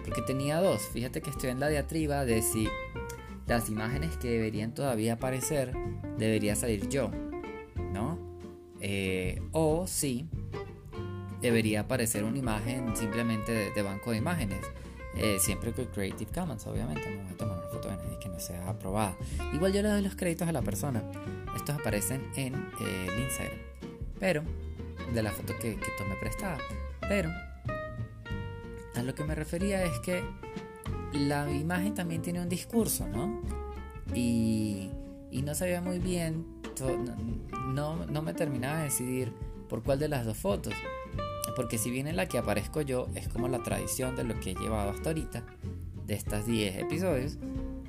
porque 0.04 0.20
tenía 0.20 0.60
dos. 0.60 0.82
Fíjate 0.92 1.22
que 1.22 1.30
estoy 1.30 1.48
en 1.48 1.60
la 1.60 1.68
diatriba 1.68 2.26
de 2.26 2.42
si 2.42 2.68
las 3.48 3.70
imágenes 3.70 4.16
que 4.18 4.28
deberían 4.30 4.74
todavía 4.74 5.14
aparecer 5.14 5.72
debería 6.18 6.54
salir 6.54 6.88
yo, 6.88 7.10
¿no? 7.92 8.18
Eh, 8.80 9.40
o 9.52 9.86
si 9.86 10.28
debería 11.40 11.80
aparecer 11.80 12.24
una 12.24 12.38
imagen 12.38 12.94
simplemente 12.94 13.72
de, 13.74 13.82
banco 13.82 14.10
de 14.10 14.18
imágenes. 14.18 14.60
Eh, 15.16 15.38
siempre 15.40 15.72
con 15.72 15.86
Creative 15.86 16.30
Commons, 16.30 16.66
obviamente. 16.66 17.10
No 17.10 17.24
voy 17.24 17.32
a 17.32 17.36
tomar 17.36 17.58
una 17.58 17.68
foto 17.68 17.88
de 17.88 17.96
nadie 17.96 18.18
que 18.20 18.28
no 18.28 18.38
sea 18.38 18.68
aprobada. 18.68 19.16
Igual 19.52 19.72
yo 19.72 19.82
le 19.82 19.88
doy 19.88 20.02
los 20.02 20.14
créditos 20.14 20.46
a 20.46 20.52
la 20.52 20.62
persona. 20.62 21.02
Estos 21.56 21.74
aparecen 21.74 22.30
en 22.36 22.54
eh, 22.54 23.06
el 23.08 23.22
Instagram. 23.24 23.58
Pero, 24.20 24.42
de 25.12 25.22
la 25.22 25.32
foto 25.32 25.54
que, 25.56 25.74
que 25.74 25.90
tomé 25.96 26.14
prestada. 26.20 26.58
Pero, 27.08 27.30
a 28.94 29.02
lo 29.02 29.14
que 29.14 29.24
me 29.24 29.34
refería 29.34 29.82
es 29.82 29.98
que 30.00 30.22
la 31.12 31.50
imagen 31.50 31.94
también 31.94 32.22
tiene 32.22 32.40
un 32.40 32.48
discurso, 32.48 33.06
¿no? 33.08 33.40
Y, 34.14 34.90
no 35.42 35.54
sabía 35.54 35.80
muy 35.80 35.98
bien, 35.98 36.44
no, 37.74 38.04
no 38.06 38.22
me 38.22 38.34
terminaba 38.34 38.78
de 38.78 38.84
decidir 38.84 39.32
por 39.68 39.82
cuál 39.82 39.98
de 39.98 40.08
las 40.08 40.26
dos 40.26 40.36
fotos. 40.36 40.74
Porque 41.56 41.78
si 41.78 41.90
bien 41.90 42.06
en 42.06 42.16
la 42.16 42.26
que 42.26 42.38
aparezco 42.38 42.82
yo 42.82 43.08
es 43.14 43.28
como 43.28 43.48
la 43.48 43.62
tradición 43.62 44.14
de 44.14 44.24
lo 44.24 44.38
que 44.40 44.52
he 44.52 44.54
llevado 44.54 44.90
hasta 44.90 45.10
ahorita, 45.10 45.44
de 46.06 46.14
estas 46.14 46.46
10 46.46 46.76
episodios, 46.76 47.38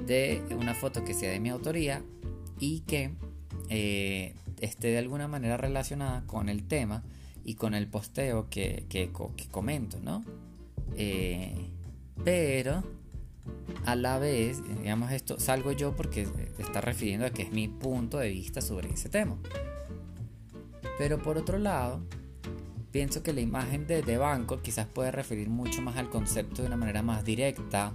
de 0.06 0.42
una 0.60 0.74
foto 0.74 1.04
que 1.04 1.14
sea 1.14 1.32
de 1.32 1.40
mi 1.40 1.50
autoría 1.50 2.04
y 2.60 2.82
que 2.82 3.14
eh, 3.70 4.36
esté 4.60 4.90
de 4.90 4.98
alguna 4.98 5.28
manera 5.28 5.58
relacionada 5.58 6.24
con 6.26 6.50
el 6.50 6.64
tema 6.64 7.04
y 7.44 7.56
con 7.56 7.74
el 7.74 7.88
posteo 7.88 8.50
que, 8.50 8.86
que, 8.90 9.12
comento, 9.52 10.00
¿no? 10.02 10.24
Eh, 10.96 11.56
pero 12.24 12.84
a 13.86 13.96
la 13.96 14.20
vez, 14.20 14.62
digamos 14.80 15.12
esto, 15.12 15.40
salgo 15.40 15.72
yo 15.72 15.96
porque 15.96 16.28
está 16.58 16.82
refiriendo 16.82 17.26
a 17.26 17.30
que 17.32 17.44
es 17.44 17.52
mi 17.52 17.68
punto 17.68 18.18
de 18.18 18.30
vista 18.30 18.62
sobre 18.62 18.90
ese 18.90 19.10
tema. 19.10 19.38
Pero 20.98 21.18
por 21.22 21.38
otro 21.38 21.58
lado, 21.58 22.02
pienso 22.92 23.24
que 23.24 23.34
la 23.34 23.42
imagen 23.42 23.88
de, 23.88 24.02
de 24.02 24.18
banco 24.18 24.62
quizás 24.62 24.86
puede 24.86 25.12
referir 25.12 25.50
mucho 25.50 25.82
más 25.82 25.98
al 25.98 26.10
concepto 26.10 26.62
de 26.62 26.68
una 26.68 26.78
manera 26.78 27.02
más 27.02 27.24
directa, 27.24 27.94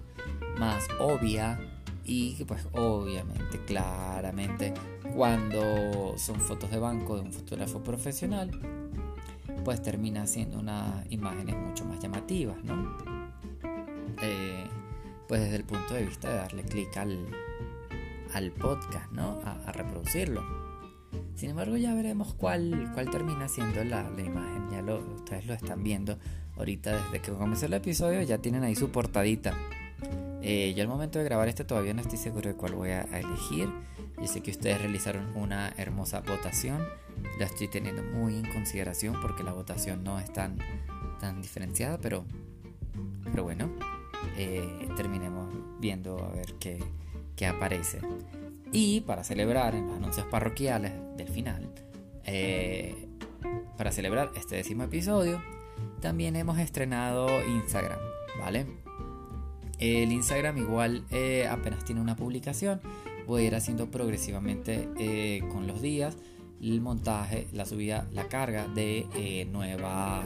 más 0.58 0.86
obvia 0.98 1.58
y 2.04 2.44
pues 2.44 2.66
obviamente, 2.72 3.58
claramente, 3.64 4.74
cuando 5.14 6.14
son 6.16 6.40
fotos 6.40 6.70
de 6.70 6.78
banco 6.78 7.16
de 7.16 7.22
un 7.22 7.32
fotógrafo 7.32 7.82
profesional, 7.82 8.50
pues 9.64 9.80
termina 9.80 10.26
siendo 10.26 10.58
unas 10.58 11.10
imágenes 11.10 11.56
mucho 11.56 11.84
más 11.86 11.98
llamativas, 12.00 12.62
¿no? 12.62 12.96
Eh, 14.20 14.66
pues 15.28 15.40
desde 15.40 15.56
el 15.56 15.64
punto 15.64 15.94
de 15.94 16.04
vista 16.04 16.30
de 16.30 16.36
darle 16.36 16.62
clic 16.64 16.96
al, 16.96 17.26
al 18.32 18.50
podcast, 18.52 19.10
¿no? 19.12 19.40
A, 19.44 19.72
reproducirlo. 19.72 20.42
Sin 21.34 21.50
embargo, 21.50 21.76
ya 21.76 21.94
veremos 21.94 22.34
cuál, 22.34 22.90
cuál 22.94 23.10
termina 23.10 23.48
siendo 23.48 23.82
la, 23.84 24.08
la 24.10 24.22
imagen. 24.22 24.70
Ya 24.70 24.82
lo, 24.82 24.98
ustedes 24.98 25.46
lo 25.46 25.54
están 25.54 25.82
viendo 25.82 26.18
ahorita 26.56 27.04
desde 27.04 27.20
que 27.20 27.32
comenzó 27.32 27.66
el 27.66 27.74
episodio, 27.74 28.22
ya 28.22 28.38
tienen 28.38 28.62
ahí 28.64 28.74
su 28.74 28.90
portadita. 28.90 29.54
Eh, 30.42 30.74
yo 30.76 30.82
al 30.82 30.88
momento 30.88 31.18
de 31.18 31.24
grabar 31.24 31.48
este 31.48 31.64
todavía 31.64 31.94
no 31.94 32.02
estoy 32.02 32.18
seguro 32.18 32.50
de 32.50 32.54
cuál 32.54 32.74
voy 32.74 32.90
a, 32.90 33.02
elegir. 33.18 33.68
Yo 34.20 34.26
sé 34.26 34.42
que 34.42 34.50
ustedes 34.50 34.78
realizaron 34.78 35.34
una 35.36 35.72
hermosa 35.76 36.20
votación. 36.20 36.86
La 37.38 37.46
estoy 37.46 37.68
teniendo 37.68 38.02
muy 38.02 38.36
en 38.36 38.52
consideración 38.52 39.20
porque 39.22 39.42
la 39.42 39.52
votación 39.52 40.04
no 40.04 40.18
es 40.18 40.32
tan, 40.32 40.58
tan 41.18 41.40
diferenciada, 41.40 41.98
pero, 41.98 42.24
pero 43.30 43.42
bueno, 43.42 43.70
eh, 44.36 44.88
terminemos 44.96 45.48
viendo 45.78 46.18
a 46.18 46.28
ver 46.30 46.54
qué, 46.54 46.82
qué, 47.36 47.46
aparece. 47.46 48.00
Y 48.72 49.02
para 49.02 49.22
celebrar 49.22 49.74
en 49.74 49.86
los 49.86 49.96
anuncios 49.96 50.26
parroquiales 50.26 50.92
del 51.16 51.28
final, 51.28 51.68
eh, 52.24 53.06
para 53.76 53.92
celebrar 53.92 54.30
este 54.36 54.56
décimo 54.56 54.82
episodio, 54.84 55.40
también 56.00 56.34
hemos 56.36 56.58
estrenado 56.58 57.28
Instagram, 57.46 57.98
¿vale? 58.40 58.66
El 59.78 60.12
Instagram 60.12 60.58
igual 60.58 61.04
eh, 61.10 61.46
apenas 61.48 61.84
tiene 61.84 62.00
una 62.00 62.16
publicación, 62.16 62.80
voy 63.26 63.44
a 63.44 63.46
ir 63.46 63.54
haciendo 63.54 63.90
progresivamente 63.90 65.42
con 65.52 65.66
los 65.66 65.80
días 65.80 66.16
el 66.60 66.80
montaje, 66.80 67.48
la 67.52 67.66
subida, 67.66 68.06
la 68.12 68.28
carga 68.28 68.66
de 68.68 69.46
nuevas 69.50 70.24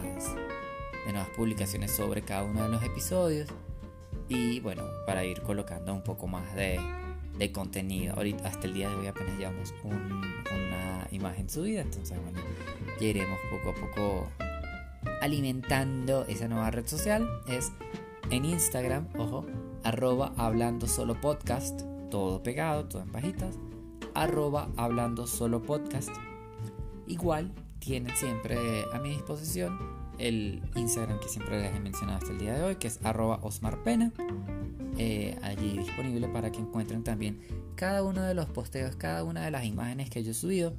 de 1.06 1.12
nuevas 1.12 1.30
publicaciones 1.30 1.90
sobre 1.90 2.22
cada 2.22 2.44
uno 2.44 2.64
de 2.64 2.68
los 2.68 2.82
episodios 2.82 3.48
y 4.28 4.60
bueno, 4.60 4.84
para 5.06 5.24
ir 5.24 5.40
colocando 5.42 5.92
un 5.94 6.02
poco 6.02 6.26
más 6.26 6.54
de, 6.54 6.78
de 7.38 7.52
contenido. 7.52 8.14
Ahorita, 8.14 8.48
hasta 8.48 8.66
el 8.66 8.74
día 8.74 8.88
de 8.90 8.96
hoy 8.96 9.06
apenas 9.06 9.38
llevamos 9.38 9.74
una 9.84 11.06
imagen 11.10 11.48
subida, 11.48 11.80
entonces 11.80 12.18
bueno, 12.22 12.40
ya 13.00 13.06
iremos 13.06 13.38
poco 13.50 13.70
a 13.70 13.74
poco 13.74 14.28
alimentando 15.22 16.24
esa 16.26 16.48
nueva 16.48 16.70
red 16.70 16.86
social. 16.86 17.28
Es 17.46 17.72
en 18.30 18.44
Instagram, 18.44 19.08
ojo, 19.16 19.46
arroba 19.82 20.32
hablando 20.36 20.86
solo 20.86 21.20
podcast, 21.20 21.82
todo 22.10 22.42
pegado, 22.42 22.84
todo 22.86 23.02
en 23.02 23.12
bajitas, 23.12 23.56
arroba 24.14 24.68
hablando 24.76 25.26
solo 25.26 25.62
podcast. 25.62 26.10
Igual 27.06 27.52
tienen 27.78 28.14
siempre 28.16 28.84
a 28.92 28.98
mi 28.98 29.10
disposición 29.10 29.97
el 30.18 30.62
Instagram 30.74 31.20
que 31.20 31.28
siempre 31.28 31.60
les 31.60 31.74
he 31.74 31.80
mencionado 31.80 32.18
hasta 32.18 32.32
el 32.32 32.38
día 32.38 32.54
de 32.54 32.62
hoy, 32.62 32.76
que 32.76 32.88
es 32.88 33.00
arroba 33.04 33.38
osmarpena. 33.42 34.12
Eh, 35.00 35.38
allí 35.42 35.78
disponible 35.78 36.26
para 36.28 36.50
que 36.50 36.58
encuentren 36.58 37.04
también 37.04 37.40
cada 37.76 38.02
uno 38.02 38.22
de 38.22 38.34
los 38.34 38.46
posteos, 38.46 38.96
cada 38.96 39.22
una 39.22 39.44
de 39.44 39.52
las 39.52 39.64
imágenes 39.64 40.10
que 40.10 40.24
yo 40.24 40.32
he 40.32 40.34
subido, 40.34 40.74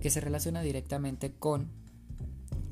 que 0.00 0.08
se 0.08 0.20
relaciona 0.20 0.62
directamente 0.62 1.32
con 1.32 1.68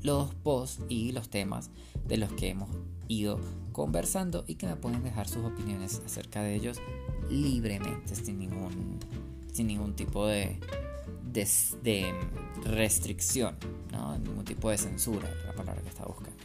los 0.01 0.33
posts 0.33 0.83
y 0.89 1.11
los 1.11 1.29
temas 1.29 1.69
de 2.07 2.17
los 2.17 2.31
que 2.31 2.49
hemos 2.49 2.69
ido 3.07 3.39
conversando 3.71 4.45
y 4.47 4.55
que 4.55 4.65
me 4.65 4.75
pueden 4.75 5.03
dejar 5.03 5.27
sus 5.27 5.45
opiniones 5.45 6.01
acerca 6.05 6.41
de 6.41 6.55
ellos 6.55 6.81
libremente, 7.29 8.15
sin 8.15 8.39
ningún, 8.39 8.97
sin 9.51 9.67
ningún 9.67 9.95
tipo 9.95 10.25
de, 10.25 10.59
de, 11.33 12.13
restricción, 12.63 13.55
¿no? 13.91 14.17
ningún 14.17 14.45
tipo 14.45 14.69
de 14.69 14.77
censura, 14.77 15.29
la 15.45 15.53
palabra 15.53 15.81
que 15.81 15.89
estaba 15.89 16.07
buscando. 16.07 16.37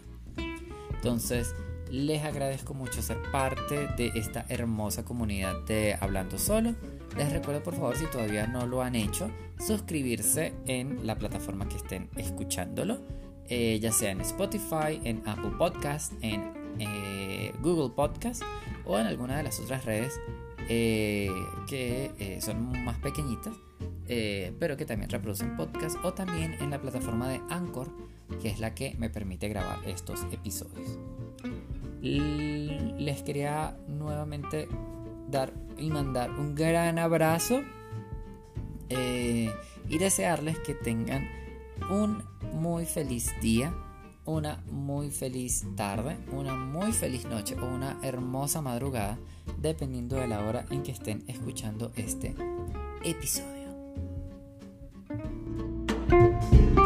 Entonces, 0.94 1.55
les 1.90 2.25
agradezco 2.25 2.75
mucho 2.75 3.03
ser 3.03 3.18
parte 3.31 3.88
de 3.97 4.12
esta 4.14 4.47
hermosa 4.49 5.05
comunidad 5.05 5.62
de 5.66 5.97
Hablando 6.01 6.38
Solo. 6.38 6.75
Les 7.16 7.33
recuerdo 7.33 7.62
por 7.62 7.75
favor, 7.75 7.97
si 7.97 8.07
todavía 8.07 8.47
no 8.47 8.66
lo 8.66 8.83
han 8.83 8.97
hecho, 8.97 9.31
suscribirse 9.64 10.55
en 10.66 11.07
la 11.07 11.16
plataforma 11.16 11.68
que 11.68 11.77
estén 11.77 12.09
escuchándolo, 12.16 13.01
eh, 13.49 13.79
ya 13.81 13.92
sea 13.92 14.11
en 14.11 14.20
Spotify, 14.23 15.01
en 15.05 15.23
Apple 15.27 15.53
Podcast, 15.59 16.12
en 16.23 16.53
eh, 16.79 17.53
Google 17.61 17.94
Podcast 17.94 18.42
o 18.85 18.99
en 18.99 19.07
alguna 19.07 19.37
de 19.37 19.44
las 19.44 19.61
otras 19.61 19.85
redes 19.85 20.18
eh, 20.68 21.31
que 21.68 22.38
son 22.40 22.85
más 22.85 22.99
pequeñitas 22.99 23.55
eh, 24.09 24.55
pero 24.59 24.77
que 24.77 24.85
también 24.85 25.11
reproducen 25.11 25.57
podcast 25.57 25.97
o 26.05 26.12
también 26.12 26.55
en 26.61 26.71
la 26.71 26.81
plataforma 26.81 27.29
de 27.29 27.40
Anchor, 27.49 27.90
que 28.43 28.51
es 28.51 28.61
la 28.61 28.75
que 28.75 28.95
me 28.99 29.11
permite 29.11 29.49
grabar 29.49 29.79
estos 29.87 30.25
episodios. 30.33 30.99
les 32.01 33.23
quería 33.23 33.77
nuevamente 33.88 34.69
dar 35.31 35.53
y 35.79 35.88
mandar 35.90 36.31
un 36.31 36.55
gran 36.55 36.99
abrazo 36.99 37.62
eh, 38.90 39.51
y 39.88 39.99
desearles 39.99 40.59
que 40.59 40.75
tengan 40.75 41.27
un 41.90 42.23
muy 42.53 42.87
feliz 42.87 43.33
día, 43.40 43.75
una 44.25 44.62
muy 44.71 45.11
feliz 45.11 45.64
tarde, 45.77 46.17
una 46.33 46.55
muy 46.55 46.93
feliz 46.93 47.25
noche 47.25 47.57
o 47.59 47.67
una 47.67 47.99
hermosa 48.03 48.62
madrugada, 48.62 49.19
dependiendo 49.59 50.17
de 50.17 50.29
la 50.29 50.45
hora 50.45 50.64
en 50.71 50.83
que 50.83 50.93
estén 50.93 51.25
escuchando 51.27 51.93
este 51.97 52.35
episodio. 53.03 53.54
Thank 56.07 56.53
you. 56.53 56.84